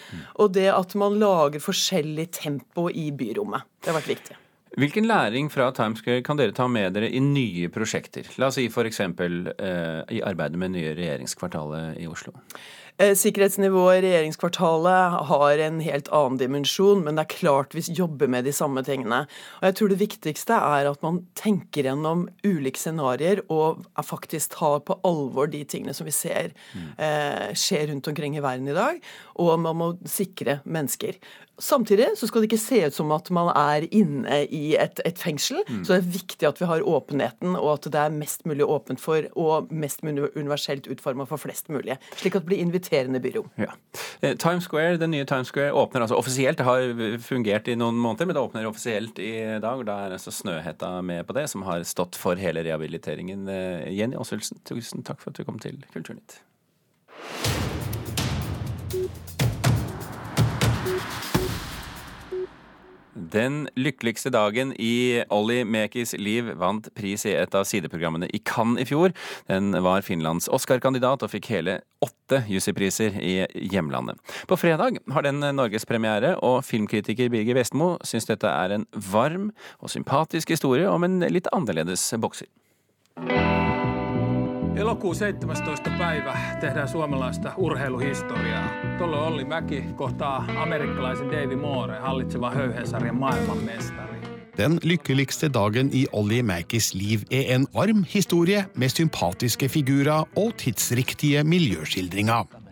Og 0.41 0.53
det 0.55 0.69
at 0.73 0.95
man 0.99 1.19
lager 1.21 1.63
forskjellig 1.63 2.29
tempo 2.35 2.89
i 2.89 3.09
byrommet. 3.15 3.65
Det 3.81 3.93
har 3.93 3.99
vært 4.01 4.15
viktig. 4.17 4.41
Hvilken 4.75 5.07
læring 5.07 5.47
fra 5.51 5.69
Times 5.71 6.01
Square 6.03 6.23
kan 6.27 6.35
dere 6.35 6.51
ta 6.51 6.65
med 6.67 6.97
dere 6.97 7.07
i 7.07 7.21
nye 7.23 7.69
prosjekter? 7.71 8.27
La 8.41 8.49
oss 8.49 8.57
si 8.59 8.65
f.eks. 8.67 8.99
Eh, 8.99 10.01
i 10.11 10.19
arbeidet 10.19 10.59
med 10.59 10.73
nye 10.73 10.91
regjeringskvartalet 10.97 12.01
i 12.03 12.09
Oslo. 12.11 12.35
Eh, 12.99 13.11
Sikkerhetsnivået 13.15 13.97
i 13.97 14.03
regjeringskvartalet 14.05 15.15
har 15.27 15.63
en 15.65 15.81
helt 15.83 16.07
annen 16.15 16.37
dimensjon, 16.39 17.01
men 17.03 17.17
det 17.17 17.25
er 17.25 17.33
klart 17.33 17.75
vi 17.75 17.83
jobber 17.91 18.27
med 18.31 18.47
de 18.47 18.53
samme 18.55 18.83
tingene. 18.87 19.25
Og 19.59 19.65
jeg 19.67 19.75
tror 19.75 19.91
det 19.91 19.99
viktigste 19.99 20.55
er 20.55 20.87
at 20.91 21.03
man 21.03 21.21
tenker 21.35 21.89
gjennom 21.89 22.23
ulike 22.47 22.79
scenarioer 22.79 23.45
og 23.51 23.83
faktisk 23.99 24.55
tar 24.55 24.79
på 24.87 24.95
alvor 25.07 25.51
de 25.51 25.65
tingene 25.67 25.95
som 25.95 26.07
vi 26.07 26.15
ser 26.15 26.53
eh, 26.95 27.51
skjer 27.51 27.89
rundt 27.91 28.07
omkring 28.11 28.35
i 28.39 28.43
verden 28.43 28.71
i 28.71 28.77
dag, 28.77 29.03
og 29.43 29.59
man 29.59 29.79
må 29.79 29.91
sikre 30.07 30.61
mennesker. 30.63 31.19
Samtidig 31.61 32.07
så 32.19 32.27
skal 32.27 32.43
det 32.43 32.49
ikke 32.49 32.59
se 32.59 32.81
ut 32.87 32.95
som 32.97 33.11
at 33.15 33.29
man 33.33 33.49
er 33.55 33.85
inne 33.95 34.41
i 34.51 34.75
et, 34.79 34.99
et 35.07 35.19
fengsel. 35.19 35.61
Så 35.85 35.93
det 35.93 35.99
er 36.01 36.09
viktig 36.17 36.47
at 36.49 36.59
vi 36.59 36.67
har 36.69 36.83
åpenheten, 36.83 37.55
og 37.55 37.69
at 37.77 37.87
det 37.93 38.01
er 38.01 38.15
mest 38.15 38.45
mulig 38.49 38.67
åpent 38.67 39.01
for 39.01 39.27
og 39.39 39.71
mest 39.71 40.03
mulig 40.03 40.29
universelt 40.35 40.89
utforma 40.91 41.27
for 41.29 41.41
flest 41.41 41.71
mulig. 41.71 41.97
Slik 42.19 42.35
at 42.35 42.45
det 42.45 42.51
blir 42.51 42.63
inviterende 42.63 43.21
byrom. 43.23 43.47
Ja. 43.61 43.71
Eh, 44.21 44.35
Times 44.35 44.67
Square, 44.67 44.97
Den 44.97 45.11
nye 45.11 45.25
Times 45.25 45.47
Square 45.53 45.73
åpner 45.73 46.01
altså 46.05 46.19
offisielt. 46.19 46.57
Det 46.57 46.67
har 46.67 47.19
fungert 47.23 47.67
i 47.71 47.77
noen 47.79 47.95
måneder, 47.95 48.25
men 48.25 48.35
det 48.35 48.43
åpner 48.43 48.67
offisielt 48.67 49.19
i 49.19 49.33
dag. 49.61 49.79
og 49.79 49.85
Da 49.85 49.99
er 50.05 50.17
altså 50.17 50.31
Snøhetta 50.31 51.01
med 51.01 51.25
på 51.27 51.33
det, 51.33 51.49
som 51.49 51.63
har 51.63 51.83
stått 51.83 52.15
for 52.19 52.35
hele 52.35 52.63
rehabiliteringen. 52.67 53.47
Eh, 53.47 53.93
Jenny 53.95 54.19
Aasvildsen, 54.19 54.59
tusen 54.65 55.03
takk 55.03 55.21
for 55.21 55.31
at 55.31 55.39
du 55.39 55.47
kom 55.47 55.59
til 55.59 55.83
Kulturnytt. 55.93 56.41
Den 63.35 63.65
lykkeligste 63.75 64.31
dagen 64.31 64.71
i 64.79 65.23
Olli 65.33 65.63
Mekis 65.67 66.13
liv 66.15 66.53
vant 66.55 66.87
pris 66.95 67.25
i 67.27 67.33
et 67.35 67.55
av 67.57 67.65
sideprogrammene 67.67 68.29
i 68.31 68.39
Cannes 68.39 68.79
i 68.79 68.87
fjor. 68.87 69.11
Den 69.51 69.75
var 69.83 70.05
Finlands 70.07 70.47
Oscar-kandidat 70.47 71.25
og 71.25 71.33
fikk 71.33 71.49
hele 71.51 71.81
åtte 72.05 72.45
Jussi-priser 72.47 73.19
i 73.19 73.35
hjemlandet. 73.73 74.21
På 74.47 74.55
fredag 74.59 75.01
har 75.11 75.27
den 75.27 75.43
norgespremiere, 75.57 76.37
og 76.39 76.63
filmkritiker 76.63 77.31
Birger 77.33 77.59
Vestmo 77.59 77.95
syns 78.07 78.29
dette 78.31 78.47
er 78.47 78.77
en 78.77 78.87
varm 79.11 79.49
og 79.81 79.91
sympatisk 79.91 80.55
historie 80.55 80.87
om 80.87 81.03
en 81.03 81.19
litt 81.27 81.51
annerledes 81.51 82.13
bokser. 82.23 82.47
Elokuun 84.75 85.15
17. 85.15 85.89
päivä 85.97 86.37
tehdään 86.59 86.87
suomalaista 86.87 87.53
urheiluhistoriaa. 87.57 88.69
Tuolloin 88.97 89.23
Olli 89.23 89.45
Mäki 89.45 89.83
kohtaa 89.95 90.45
amerikkalaisen 90.57 91.31
Davy 91.31 91.55
Moore, 91.55 91.99
hallitsevan 91.99 92.53
höyhensarjan 92.53 93.15
maailmanmestari. 93.15 94.15
Den 94.57 94.77
lykkeligste 94.83 95.49
dagen 95.53 95.89
i 95.93 96.05
Olli 96.11 96.43
Mäkis 96.43 96.93
liv 96.93 97.19
er 97.31 97.55
en 97.55 97.67
varm 97.73 98.03
historie 98.13 98.65
med 98.75 98.89
sympatiske 98.89 99.69
figurer 99.69 100.23
og 100.35 100.53
tidsriktige 100.57 101.43
miljøskildringer. 101.43 102.64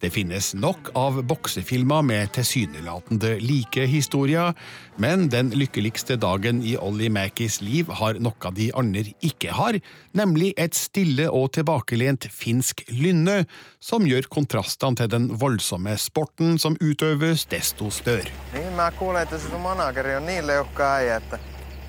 Det 0.00 0.10
finnes 0.14 0.52
nok 0.54 0.92
av 0.94 1.16
boksefilmer 1.26 2.02
med 2.06 2.30
tilsynelatende 2.36 3.32
like 3.42 3.86
historier, 3.90 4.54
men 4.96 5.26
den 5.28 5.50
lykkeligste 5.50 6.16
dagen 6.16 6.62
i 6.62 6.76
Ollie 6.78 7.10
Mackies 7.10 7.58
liv 7.60 7.90
har 7.98 8.20
noe 8.22 8.52
de 8.54 8.68
andre 8.78 9.02
ikke 9.26 9.50
har, 9.58 9.80
nemlig 10.14 10.52
et 10.56 10.78
stille 10.78 11.26
og 11.30 11.50
tilbakelent 11.58 12.28
finsk 12.30 12.84
lynne, 12.94 13.44
som 13.80 14.06
gjør 14.06 14.30
kontrastene 14.30 15.02
til 15.02 15.10
den 15.10 15.28
voldsomme 15.40 15.96
sporten 15.98 16.58
som 16.62 16.78
utøves, 16.78 17.48
desto 17.50 17.90
større. 17.90 18.30
Niin, 18.52 18.72
mä 18.72 18.90
kuulen, 18.90 19.22
että 19.22 19.38
sun 19.38 19.60
manageri 19.60 20.16
on 20.16 20.26
niin 20.26 20.46
leukka 20.46 20.94
äijä, 20.94 21.16
että 21.16 21.38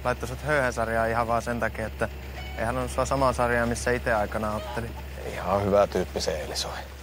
laittoi 0.03 0.27
sut 0.27 0.41
höyhensarjaan 0.41 1.09
ihan 1.09 1.27
vaan 1.27 1.41
sen 1.41 1.59
takia, 1.59 1.87
että 1.87 2.09
ei 2.57 2.65
halunnut 2.65 2.91
sua 2.91 3.05
samaa 3.05 3.33
sarjaa, 3.33 3.65
missä 3.65 3.91
itse 3.91 4.13
aikana 4.13 4.55
otteli. 4.55 4.87
Ihan 5.33 5.65
hyvä 5.65 5.87
tyyppi 5.87 6.21
se 6.21 6.41
Elisoi. 6.41 6.98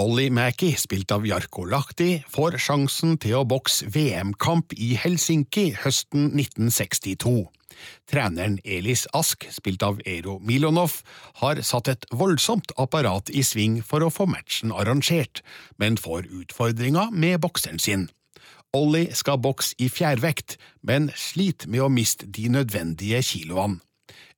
Olli 0.00 0.30
Mackie, 0.32 0.78
spilt 0.80 1.12
av 1.12 1.26
Jarko 1.28 1.66
Lahti, 1.68 2.22
får 2.32 2.54
sjansen 2.64 3.18
til 3.20 3.34
å 3.36 3.44
bokse 3.44 3.84
VM-kamp 3.92 4.72
i 4.72 4.94
Helsinki 4.96 5.74
høsten 5.82 6.30
1962. 6.30 7.42
Treneren 8.08 8.56
Elis 8.64 9.02
Ask, 9.12 9.44
spilt 9.52 9.84
av 9.84 10.00
Eero 10.08 10.38
Milonov, 10.40 11.02
har 11.42 11.60
satt 11.66 11.90
et 11.92 12.08
voldsomt 12.16 12.72
apparat 12.80 13.28
i 13.28 13.44
sving 13.44 13.82
for 13.84 14.00
å 14.00 14.08
få 14.14 14.24
matchen 14.30 14.72
arrangert, 14.72 15.42
men 15.76 16.00
får 16.00 16.30
utfordringer 16.46 17.12
med 17.12 17.36
bokseren 17.44 17.82
sin. 17.82 18.08
Olli 18.72 19.04
skal 19.12 19.42
bokse 19.44 19.76
i 19.76 19.90
fjærvekt, 19.92 20.56
men 20.80 21.12
sliter 21.12 21.68
med 21.68 21.84
å 21.84 21.92
miste 21.92 22.24
de 22.24 22.48
nødvendige 22.48 23.20
kiloene. 23.34 23.82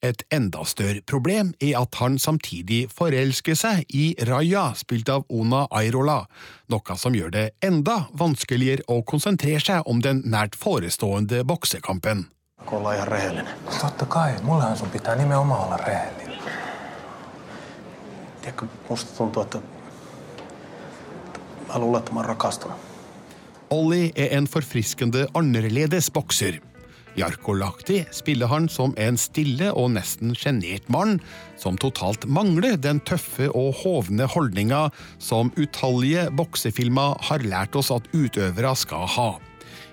Et 0.03 0.23
enda 0.35 0.65
større 0.67 0.99
problem 1.07 1.53
er 1.63 1.77
at 1.79 1.95
han 2.01 2.17
samtidig 2.19 2.89
forelsker 2.91 3.55
seg 3.55 3.85
i 3.95 4.09
Raja, 4.27 4.73
spilt 4.75 5.07
av 5.15 5.29
Ona 5.31 5.61
Airola, 5.71 6.25
noe 6.75 6.97
som 6.99 7.15
gjør 7.15 7.31
det 7.31 7.45
enda 7.63 8.09
vanskeligere 8.19 8.83
å 8.91 9.05
konsentrere 9.07 9.63
seg 9.63 9.87
om 9.87 10.01
den 10.03 10.25
nært 10.27 10.59
forestående 10.59 11.45
boksekampen. 11.47 12.25
Kun 12.67 12.83
ihan 12.83 13.07
rehellinen. 13.07 13.55
Totta 13.79 14.07
kai, 14.11 14.35
mullahan 14.43 14.77
sun 14.77 14.91
pitää 14.91 15.15
nimenomaan 15.15 15.67
olla 15.67 15.77
rehellinen. 15.77 16.39
Tiedätkö, 18.41 18.67
musta 18.89 19.17
tuntuu, 19.17 19.43
että 19.43 19.59
mä 21.69 21.79
luulen, 21.79 21.99
että 21.99 22.13
mä 22.13 22.21
oon 22.21 22.29
rakastunut. 22.29 22.77
Olli 23.71 24.13
er 24.17 24.29
en 24.37 24.45
forfriskende 24.45 25.27
annerledes 25.35 26.11
bokser. 26.11 26.72
Jarko 27.19 27.53
Lahti 27.59 28.01
spiller 28.15 28.49
han 28.49 28.69
som 28.73 28.95
en 29.01 29.19
stille 29.21 29.69
og 29.77 29.93
nesten 29.97 30.33
sjenert 30.39 30.89
mann, 30.93 31.19
som 31.61 31.77
totalt 31.81 32.25
mangler 32.25 32.79
den 32.81 33.03
tøffe 33.05 33.51
og 33.53 33.75
hovne 33.83 34.27
holdninga 34.33 34.87
som 35.21 35.53
utallige 35.61 36.29
boksefilmer 36.39 37.19
har 37.29 37.45
lært 37.45 37.77
oss 37.77 37.93
at 37.95 38.09
utøvere 38.17 38.75
skal 38.79 39.09
ha. 39.17 39.31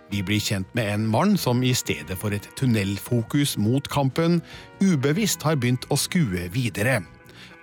Vi 0.10 0.24
blir 0.26 0.42
kjent 0.42 0.72
med 0.74 0.90
en 0.90 1.06
mann 1.12 1.36
som 1.38 1.62
i 1.62 1.76
stedet 1.78 2.18
for 2.18 2.34
et 2.34 2.48
tunnelfokus 2.58 3.58
mot 3.62 3.86
kampen, 3.92 4.40
ubevisst 4.82 5.44
har 5.46 5.60
begynt 5.60 5.86
å 5.94 6.00
skue 6.00 6.48
videre. 6.56 7.02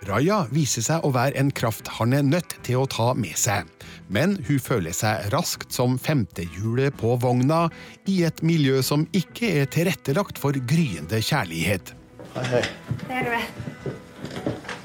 Raja 0.07 0.45
viser 0.55 0.85
seg 0.87 1.03
å 1.03 1.11
være 1.15 1.35
en 1.41 1.49
kraft 1.51 1.89
han 1.97 2.15
er 2.15 2.23
nødt 2.23 2.55
til 2.67 2.79
å 2.79 2.87
ta 2.91 3.09
med 3.19 3.35
seg, 3.39 3.67
men 4.07 4.37
hun 4.47 4.61
føler 4.63 4.95
seg 4.95 5.27
raskt 5.35 5.75
som 5.75 5.97
femtehjulet 5.99 6.95
på 7.01 7.17
vogna 7.23 7.65
i 8.07 8.21
et 8.29 8.43
miljø 8.47 8.85
som 8.87 9.07
ikke 9.17 9.51
er 9.63 9.71
tilrettelagt 9.75 10.39
for 10.39 10.55
gryende 10.71 11.19
kjærlighet. 11.19 11.95
Hei, 12.37 12.47
hei. 12.53 12.63
Terve. 13.09 13.43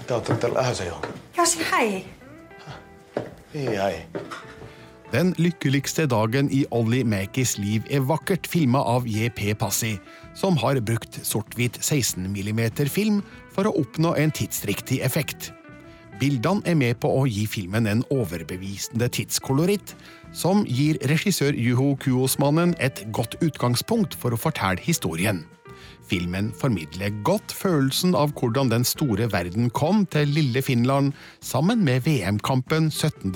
Te 0.07 0.17
nyt 0.17 0.49
lähdössä 0.55 0.89
johonkin. 0.89 1.21
Jussi, 1.37 1.69
hei. 1.71 2.05
Hei, 3.53 3.77
hei. 3.77 3.95
Den 5.11 5.33
lykkeligste 5.37 6.05
dagen 6.07 6.49
i 6.51 6.65
Olli 6.71 7.03
Mäkis 7.03 7.57
liv 7.59 7.83
er 7.91 8.05
vakkert 8.07 8.47
filma 8.47 8.79
av 8.87 9.07
JP 9.07 9.57
Passi, 9.59 9.97
som 10.37 10.57
har 10.61 10.79
brukt 10.85 11.19
sort-hvit 11.25 11.79
16 11.81 12.29
mm-film 12.31 13.21
for 13.53 13.67
å 13.67 13.75
oppnå 13.81 14.15
en 14.17 14.31
tidsriktig 14.31 15.01
effekt. 15.05 15.51
Bildene 16.21 16.61
er 16.69 16.77
med 16.77 16.99
på 17.01 17.09
å 17.09 17.23
gi 17.25 17.47
filmen 17.49 17.87
en 17.89 18.03
overbevisende 18.13 19.07
tidskoloritt, 19.09 19.95
som 20.37 20.61
gir 20.69 20.99
regissør 21.09 21.57
Juho 21.57 21.95
Kuosmannen 22.03 22.75
et 22.79 23.01
godt 23.15 23.39
utgangspunkt 23.41 24.13
for 24.13 24.35
å 24.35 24.39
fortelle 24.39 24.81
historien. 24.85 25.41
Filmen 26.11 26.51
formidler 26.57 27.13
godt 27.25 27.53
følelsen 27.55 28.13
av 28.17 28.35
hvordan 28.37 28.69
den 28.71 28.85
store 28.87 29.29
verden 29.31 29.71
kom 29.73 30.05
til 30.11 30.29
lille 30.35 30.61
Finland 30.61 31.15
sammen 31.41 31.85
med 31.87 32.05
VM-kampen 32.05 32.91
17. 32.91 33.33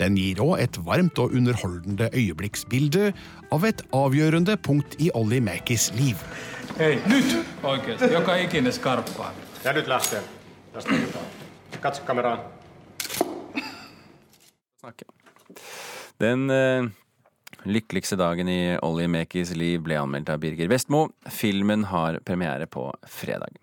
Den 0.00 0.16
gir 0.16 0.40
òg 0.40 0.60
et 0.60 0.78
varmt 0.84 1.18
og 1.18 1.34
underholdende 1.36 2.08
øyeblikksbilde 2.14 3.12
av 3.52 3.64
et 3.64 3.82
avgjørende 3.92 4.56
punkt 4.56 4.96
i 4.98 5.10
Olli 5.14 5.40
Mäkis 5.40 5.90
liv. 5.94 6.16
Hei, 6.78 7.00
nyt 7.06 7.36
oikeasti, 7.62 8.12
joka 8.12 8.36
ikinen 8.36 8.72
skarppaa. 8.72 9.32
Ja 9.64 9.72
nyt 9.72 9.86
lähtee. 9.86 10.22
Tästä. 10.72 10.94
Katso 11.80 12.02
kameraan. 12.04 12.38
Den 16.20 16.50
uh, 16.50 16.90
lykkeligste 17.64 18.16
dagen 18.16 18.48
i 18.48 18.78
Olli 18.82 19.08
Mekis 19.08 19.54
liv 19.56 19.80
ble 19.80 19.96
anmeldt 19.96 20.28
av 20.28 20.38
Birger 20.40 20.68
Vestmo. 20.68 21.08
Filmen 21.28 21.84
har 21.84 22.20
premiere 22.24 22.66
på 22.66 22.92
fredag. 23.08 23.56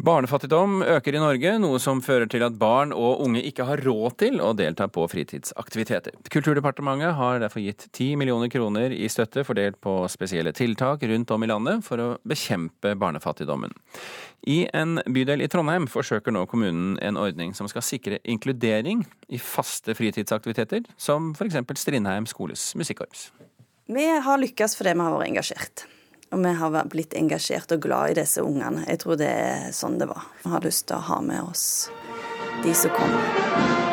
Barnefattigdom 0.00 0.80
øker 0.82 1.14
i 1.14 1.20
Norge, 1.20 1.50
noe 1.60 1.78
som 1.82 2.00
fører 2.02 2.24
til 2.30 2.42
at 2.46 2.54
barn 2.58 2.94
og 2.96 3.20
unge 3.26 3.42
ikke 3.44 3.66
har 3.68 3.82
råd 3.84 4.16
til 4.22 4.40
å 4.40 4.54
delta 4.56 4.86
på 4.88 5.04
fritidsaktiviteter. 5.12 6.16
Kulturdepartementet 6.32 7.12
har 7.18 7.42
derfor 7.42 7.60
gitt 7.60 7.84
10 7.92 8.16
millioner 8.22 8.48
kroner 8.50 8.94
i 8.96 9.10
støtte 9.12 9.44
fordelt 9.44 9.76
på 9.84 9.98
spesielle 10.10 10.54
tiltak 10.56 11.04
rundt 11.06 11.30
om 11.36 11.44
i 11.44 11.50
landet 11.52 11.84
for 11.84 12.00
å 12.00 12.08
bekjempe 12.24 12.96
barnefattigdommen. 12.98 13.76
I 14.48 14.64
en 14.74 14.96
bydel 15.12 15.44
i 15.44 15.50
Trondheim 15.52 15.86
forsøker 15.86 16.34
nå 16.34 16.48
kommunen 16.50 16.96
en 17.04 17.20
ordning 17.20 17.52
som 17.54 17.68
skal 17.70 17.84
sikre 17.84 18.18
inkludering 18.24 19.04
i 19.28 19.38
faste 19.38 19.94
fritidsaktiviteter, 19.94 20.88
som 20.96 21.34
f.eks. 21.36 21.60
Strindheim 21.84 22.26
skoles 22.26 22.72
musikkorps. 22.80 23.28
Vi 23.92 24.08
har 24.24 24.40
lykkes 24.40 24.78
fordi 24.78 24.96
vi 24.96 25.04
har 25.04 25.20
vært 25.20 25.30
engasjert. 25.34 25.90
Og 26.32 26.40
vi 26.40 26.52
har 26.56 26.76
blitt 26.88 27.12
engasjert 27.18 27.72
og 27.76 27.82
glad 27.84 28.14
i 28.14 28.20
disse 28.22 28.40
ungene. 28.40 28.86
Jeg 28.88 29.02
tror 29.04 29.20
det 29.20 29.28
er 29.28 29.68
sånn 29.76 29.98
det 30.00 30.08
var. 30.08 30.24
Vi 30.42 30.52
har 30.54 30.64
lyst 30.64 30.88
til 30.88 30.96
å 30.96 31.06
ha 31.10 31.20
med 31.20 31.44
oss 31.44 31.66
de 32.64 32.72
som 32.74 32.90
kommer. 32.96 33.90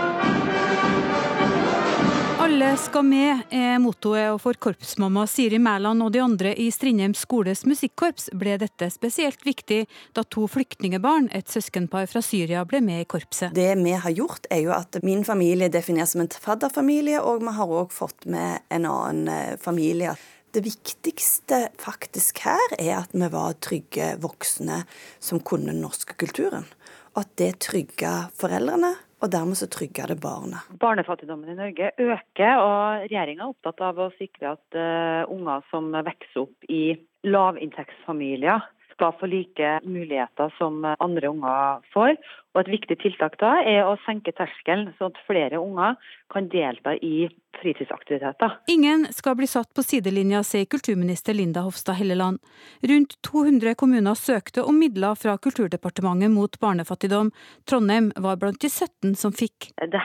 Alle 2.39 2.71
skal 2.81 3.03
med 3.05 3.51
er 3.55 3.75
mottoet, 3.83 4.31
og 4.33 4.39
for 4.43 4.57
korpsmamma 4.59 5.25
Siri 5.29 5.59
Mæland 5.61 6.03
og 6.03 6.09
de 6.15 6.21
andre 6.23 6.53
i 6.59 6.69
Strindheim 6.73 7.13
skoles 7.15 7.61
musikkorps 7.67 8.29
ble 8.35 8.55
dette 8.59 8.89
spesielt 8.91 9.43
viktig 9.45 9.83
da 10.17 10.23
to 10.23 10.47
flyktningebarn, 10.49 11.29
et 11.35 11.51
søskenpar 11.51 12.09
fra 12.11 12.23
Syria, 12.25 12.63
ble 12.67 12.81
med 12.83 13.03
i 13.03 13.07
korpset. 13.07 13.53
Det 13.55 13.69
vi 13.79 13.93
har 13.93 14.15
gjort, 14.15 14.49
er 14.51 14.63
jo 14.65 14.73
at 14.75 14.99
min 15.03 15.23
familie 15.27 15.71
defineres 15.71 16.15
som 16.15 16.25
en 16.25 16.31
fadderfamilie, 16.31 17.21
og 17.21 17.43
vi 17.45 17.55
har 17.59 17.77
òg 17.83 17.95
fått 17.95 18.27
med 18.27 18.65
en 18.71 18.89
annen 18.89 19.59
familie. 19.61 20.17
Det 20.49 20.63
viktigste 20.65 21.57
faktisk 21.77 22.39
her 22.41 22.71
er 22.79 22.95
at 23.03 23.11
vi 23.13 23.27
var 23.29 23.53
trygge 23.61 24.15
voksne 24.21 24.79
som 25.21 25.43
kunne 25.45 25.69
den 25.69 25.83
norske 25.83 26.15
kulturen. 26.17 26.65
Og 27.13 27.21
at 27.21 27.35
det 27.37 27.51
trygga 27.67 28.31
foreldrene, 28.39 28.95
og 29.21 29.29
dermed 29.29 29.59
så 29.59 29.67
trygga 29.69 30.07
det 30.09 30.17
barna. 30.23 30.63
Barnefattigdommen 30.81 31.51
i 31.53 31.57
Norge 31.59 31.91
øker, 32.01 32.63
og 32.63 33.05
regjeringa 33.05 33.45
er 33.45 33.53
opptatt 33.53 33.83
av 33.91 34.01
å 34.01 34.09
sikre 34.17 34.55
at 34.55 34.79
uh, 34.79 35.29
unger 35.29 35.65
som 35.69 35.91
vokser 35.93 36.41
opp 36.41 36.69
i 36.71 36.83
lavinntektsfamilier, 37.29 38.65
skal 38.99 39.13
få 39.19 39.29
like 39.31 39.75
muligheter 39.85 40.49
som 40.57 40.81
andre 40.91 41.29
unger 41.29 41.85
får. 41.93 42.17
Og 42.55 42.63
Et 42.65 42.73
viktig 42.73 42.97
tiltak 43.03 43.37
da 43.39 43.59
er 43.61 43.85
å 43.85 43.99
senke 44.07 44.33
terskelen, 44.35 44.89
sånn 44.97 45.13
at 45.13 45.21
flere 45.27 45.61
unger 45.61 45.95
kan 46.33 46.49
delta 46.51 46.97
i 46.97 47.29
fritidsaktiviteter. 47.61 48.51
Ingen 48.67 49.07
skal 49.11 49.35
bli 49.35 49.47
satt 49.47 49.73
på 49.73 49.83
sidelinja, 49.83 50.43
sier 50.43 50.65
kulturminister 50.65 51.33
Linda 51.33 51.63
Hofstad 51.65 51.99
Helleland. 51.99 52.39
Rundt 52.81 53.15
200 53.27 53.75
kommuner 53.75 54.15
søkte 54.15 54.63
om 54.63 54.79
midler 54.79 55.15
fra 55.19 55.37
Kulturdepartementet 55.37 56.31
mot 56.31 56.59
barnefattigdom. 56.59 57.31
Trondheim 57.69 58.11
var 58.15 58.39
blant 58.41 58.61
de 58.61 58.69
17 58.69 59.15
som 59.19 59.33
fikk. 59.35 59.71
Dette 59.81 60.01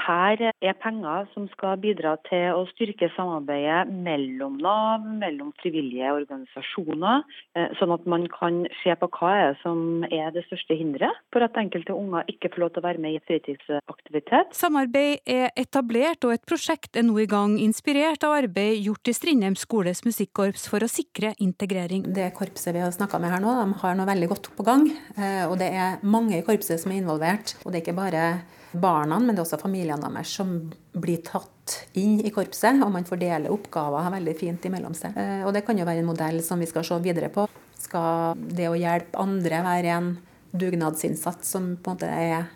er 0.65 0.79
penger 0.83 1.29
som 1.35 1.47
skal 1.53 1.79
bidra 1.83 2.17
til 2.29 2.55
å 2.55 2.65
styrke 2.73 3.11
samarbeidet 3.17 3.93
mellom 3.93 4.59
Nav, 4.65 5.05
mellom 5.05 5.53
frivillige 5.63 6.13
organisasjoner, 6.15 7.25
eh, 7.57 7.69
sånn 7.79 7.95
at 7.95 8.07
man 8.07 8.27
kan 8.33 8.65
se 8.83 8.95
på 8.99 9.11
hva 9.19 9.33
er 9.51 9.59
som 9.63 10.05
er 10.11 10.31
det 10.35 10.45
største 10.49 10.77
hinderet 10.79 11.23
for 11.33 11.45
at 11.45 11.57
enkelte 11.61 11.95
unger 11.95 12.25
ikke 12.31 12.51
får 12.55 12.65
lov 12.65 12.73
til 12.75 12.83
å 12.83 12.89
være 12.89 13.03
med 13.03 13.19
i 13.19 13.23
fritidsaktivitet. 13.29 14.55
Samarbeid 14.57 15.21
er 15.27 15.51
etablert, 15.57 16.25
og 16.25 16.35
et 16.37 16.47
prosjekt 16.49 16.97
er 16.97 17.07
nå 17.07 17.19
i 17.23 17.27
gang, 17.31 17.34
inspirert 17.59 18.25
av 18.25 18.33
arbeid 18.33 18.81
gjort 18.85 19.09
i 19.09 19.15
Strindheim 19.15 19.57
skoles 19.59 20.05
musikkorps 20.07 20.67
for 20.71 20.85
å 20.85 20.89
sikre 20.91 21.35
integrering. 21.43 22.07
Det 22.15 22.31
korpset 22.37 22.75
vi 22.77 22.83
har 22.83 22.93
snakka 22.95 23.21
med 23.23 23.33
her 23.33 23.43
nå, 23.43 23.53
de 23.59 23.79
har 23.83 23.97
noe 23.99 24.09
veldig 24.09 24.29
godt 24.31 24.51
på 24.57 24.67
gang. 24.67 24.87
Eh, 25.17 25.45
og 25.49 25.57
det 25.61 25.71
er 25.75 26.03
mange 26.03 26.39
i 26.39 26.45
korpset 26.47 26.83
som 26.83 26.93
er 26.95 27.03
involvert. 27.03 27.57
Og 27.65 27.73
det 27.73 27.81
er 27.81 27.85
ikke 27.85 27.97
bare 27.99 28.25
barna, 28.73 29.19
men 29.21 29.35
det 29.35 29.43
er 29.43 29.47
også 29.47 29.61
familiene 29.63 30.11
deres 30.11 30.35
som 30.39 30.57
blir 30.95 31.23
tatt 31.27 31.79
inn 31.99 32.19
i 32.23 32.33
korpset. 32.35 32.83
Og 32.85 32.93
man 32.95 33.09
fordeler 33.09 33.53
oppgaver 33.55 34.11
veldig 34.17 34.37
fint 34.39 34.69
imellom 34.71 34.97
seg. 34.99 35.17
Eh, 35.19 35.43
og 35.47 35.55
det 35.57 35.65
kan 35.67 35.79
jo 35.79 35.89
være 35.89 36.05
en 36.05 36.11
modell 36.11 36.43
som 36.47 36.63
vi 36.63 36.71
skal 36.71 36.87
se 36.87 37.01
videre 37.05 37.33
på. 37.35 37.49
Skal 37.85 38.39
det 38.39 38.71
å 38.71 38.79
hjelpe 38.79 39.21
andre 39.21 39.65
være 39.67 39.97
en 39.99 40.13
dugnadsinnsats 40.55 41.51
som 41.57 41.75
på 41.77 41.91
en 41.91 41.99
måte 41.99 42.11
er 42.11 42.47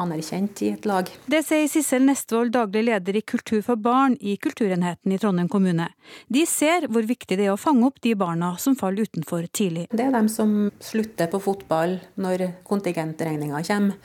anerkjent 0.00 0.62
i 0.66 0.72
et 0.74 0.86
lag. 0.88 1.08
Det 1.26 1.42
sier 1.46 1.66
Sissel 1.70 2.06
Nestvold, 2.06 2.52
daglig 2.54 2.84
leder 2.88 3.18
i 3.18 3.24
Kultur 3.26 3.62
for 3.66 3.80
barn 3.80 4.16
i 4.20 4.36
Kulturenheten 4.40 5.12
i 5.12 5.18
Trondheim 5.22 5.50
kommune. 5.52 5.88
De 6.32 6.44
ser 6.46 6.88
hvor 6.92 7.06
viktig 7.08 7.38
det 7.38 7.48
er 7.48 7.54
å 7.54 7.60
fange 7.60 7.86
opp 7.88 8.00
de 8.04 8.14
barna 8.18 8.54
som 8.62 8.76
faller 8.78 9.08
utenfor 9.08 9.48
tidlig. 9.50 9.88
Det 9.92 10.06
er 10.06 10.14
dem 10.14 10.30
som 10.32 10.70
slutter 10.80 11.30
på 11.32 11.42
fotball 11.42 11.98
når 12.20 12.48
kontingentregninga 12.66 13.62
kommer. 13.66 14.00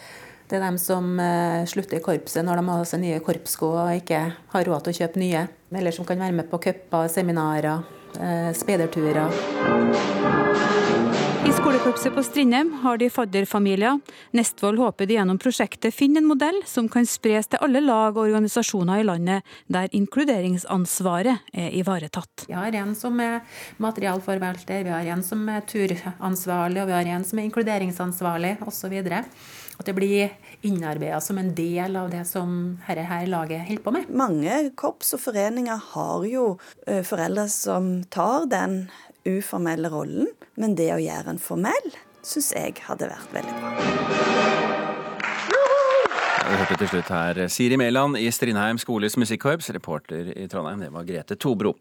Det 0.51 0.57
er 0.59 0.65
dem 0.65 0.77
som 0.83 1.13
eh, 1.23 1.61
slutter 1.71 2.01
i 2.01 2.03
korpset 2.03 2.43
når 2.43 2.59
de 2.59 2.65
har 2.67 2.87
seg 2.89 2.99
nye 3.05 3.21
korpssko 3.23 3.69
og 3.85 4.01
ikke 4.01 4.19
har 4.51 4.67
råd 4.67 4.83
til 4.83 4.91
å 4.91 4.97
kjøpe 4.99 5.21
nye. 5.23 5.45
Eller 5.71 5.95
som 5.95 6.03
kan 6.07 6.19
være 6.19 6.35
med 6.41 6.51
på 6.51 6.59
cuper, 6.59 7.07
seminarer, 7.07 7.87
eh, 8.19 8.51
speiderturer. 8.59 9.31
I 11.81 12.09
på 12.13 12.23
Strindheim 12.23 12.73
har 12.83 12.97
de 12.97 13.09
fadderfamilier. 13.09 13.99
Nestvold 14.37 14.77
håper 14.79 15.07
de 15.09 15.15
gjennom 15.15 15.39
prosjektet 15.41 15.95
finner 15.95 16.21
en 16.21 16.27
modell 16.29 16.59
som 16.69 16.85
kan 16.89 17.07
spres 17.09 17.49
til 17.49 17.61
alle 17.65 17.81
lag 17.81 18.13
og 18.13 18.27
organisasjoner 18.27 19.01
i 19.01 19.05
landet, 19.07 19.47
der 19.65 19.89
inkluderingsansvaret 19.97 21.49
er 21.51 21.73
ivaretatt. 21.79 22.45
Vi 22.45 22.53
har 22.53 22.77
en 22.83 22.93
som 22.95 23.17
er 23.23 23.39
materialforvalter, 23.81 24.83
vi 24.85 24.93
har 24.93 25.09
en 25.15 25.23
som 25.25 25.41
er 25.49 25.65
turansvarlig, 25.65 26.83
og 26.83 26.91
vi 26.91 26.97
har 26.99 27.11
en 27.15 27.25
som 27.25 27.41
er 27.41 27.49
inkluderingsansvarlig 27.49 28.53
osv. 28.61 28.95
At 29.01 29.89
det 29.89 29.97
blir 29.97 30.29
innarbeida 30.61 31.17
som 31.25 31.41
en 31.41 31.49
del 31.57 31.97
av 31.97 32.11
det 32.13 32.27
som 32.29 32.77
dette 32.85 33.07
her 33.09 33.25
laget 33.25 33.65
holder 33.71 33.87
på 33.87 33.95
med. 33.97 34.13
Mange 34.13 34.61
korps 34.77 35.15
og 35.17 35.25
foreninger 35.25 35.81
har 35.95 36.29
jo 36.29 36.45
foreldre 36.85 37.49
som 37.49 37.95
tar 38.13 38.45
den 38.53 38.83
uformelle 39.25 39.89
rollen, 39.93 40.29
men 40.61 40.77
det 40.77 40.91
å 40.93 41.01
gjøre 41.01 41.33
en 41.33 41.41
formell 41.41 41.91
syns 42.21 42.51
jeg 42.53 42.77
hadde 42.85 43.09
vært 43.09 43.33
veldig 43.33 43.57
bra. 43.57 44.71
Vi 46.51 46.57
hørte 46.59 46.75
til 46.81 46.89
slutt 46.91 47.09
her 47.13 47.37
Siri 47.53 47.77
Mæland 47.79 48.17
i 48.19 48.25
Strindheim 48.33 48.79
skoles 48.81 49.15
musikkorps, 49.15 49.69
reporter 49.71 50.33
i 50.35 50.49
Trondheim. 50.51 50.81
Det 50.83 50.89
var 50.91 51.05
Grete 51.07 51.37
Tobro. 51.39 51.77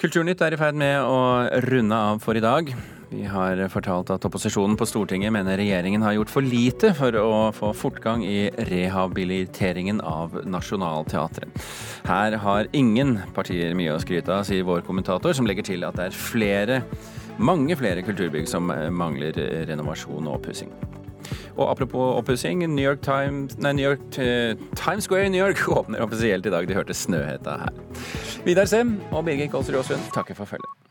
Kulturnytt 0.00 0.40
er 0.40 0.56
i 0.56 0.58
ferd 0.60 0.78
med 0.80 1.04
å 1.04 1.18
runde 1.66 1.98
av 1.98 2.22
for 2.24 2.38
i 2.38 2.40
dag. 2.40 2.72
Vi 3.10 3.26
har 3.28 3.60
fortalt 3.68 4.12
at 4.14 4.24
opposisjonen 4.24 4.78
på 4.80 4.86
Stortinget 4.88 5.34
mener 5.34 5.58
regjeringen 5.60 6.00
har 6.06 6.14
gjort 6.16 6.32
for 6.32 6.46
lite 6.46 6.94
for 6.96 7.16
å 7.18 7.50
få 7.52 7.74
fortgang 7.76 8.24
i 8.24 8.48
rehabiliteringen 8.70 10.00
av 10.00 10.38
Nationaltheatret. 10.48 11.70
Her 12.08 12.38
har 12.40 12.70
ingen 12.72 13.18
partier 13.36 13.74
mye 13.76 13.96
å 13.96 14.00
skryte 14.00 14.32
av, 14.32 14.46
sier 14.48 14.64
vår 14.64 14.86
kommentator, 14.86 15.34
som 15.36 15.50
legger 15.50 15.66
til 15.74 15.84
at 15.84 15.98
det 15.98 16.08
er 16.08 16.20
flere, 16.22 16.84
mange 17.40 17.76
flere 17.80 18.04
kulturbygg 18.06 18.48
som 18.50 18.68
mangler 18.94 19.36
renovasjon 19.68 20.28
og 20.28 20.40
oppussing. 20.40 20.72
Og 21.56 21.70
apropos 21.70 22.16
oppussing, 22.16 22.62
New 22.74 22.84
York 22.84 23.02
Times, 23.02 23.56
nei, 23.58 23.72
New 23.72 23.84
York, 23.84 24.02
uh, 24.18 24.56
Times 24.78 25.04
Square 25.04 25.26
i 25.26 25.32
New 25.34 25.42
York 25.42 25.60
åpner 25.78 26.04
offisielt 26.04 26.46
i 26.46 26.52
dag. 26.54 26.68
De 26.68 26.76
hørte 26.76 26.96
Snøhetta 26.96 27.58
her. 27.64 27.80
Vidar 28.46 28.70
Sem 28.70 28.96
og 29.10 29.24
Birgit 29.24 29.52
Kolsrud 29.52 29.82
Aasund 29.82 30.12
takker 30.14 30.38
for 30.38 30.48
følget. 30.48 30.89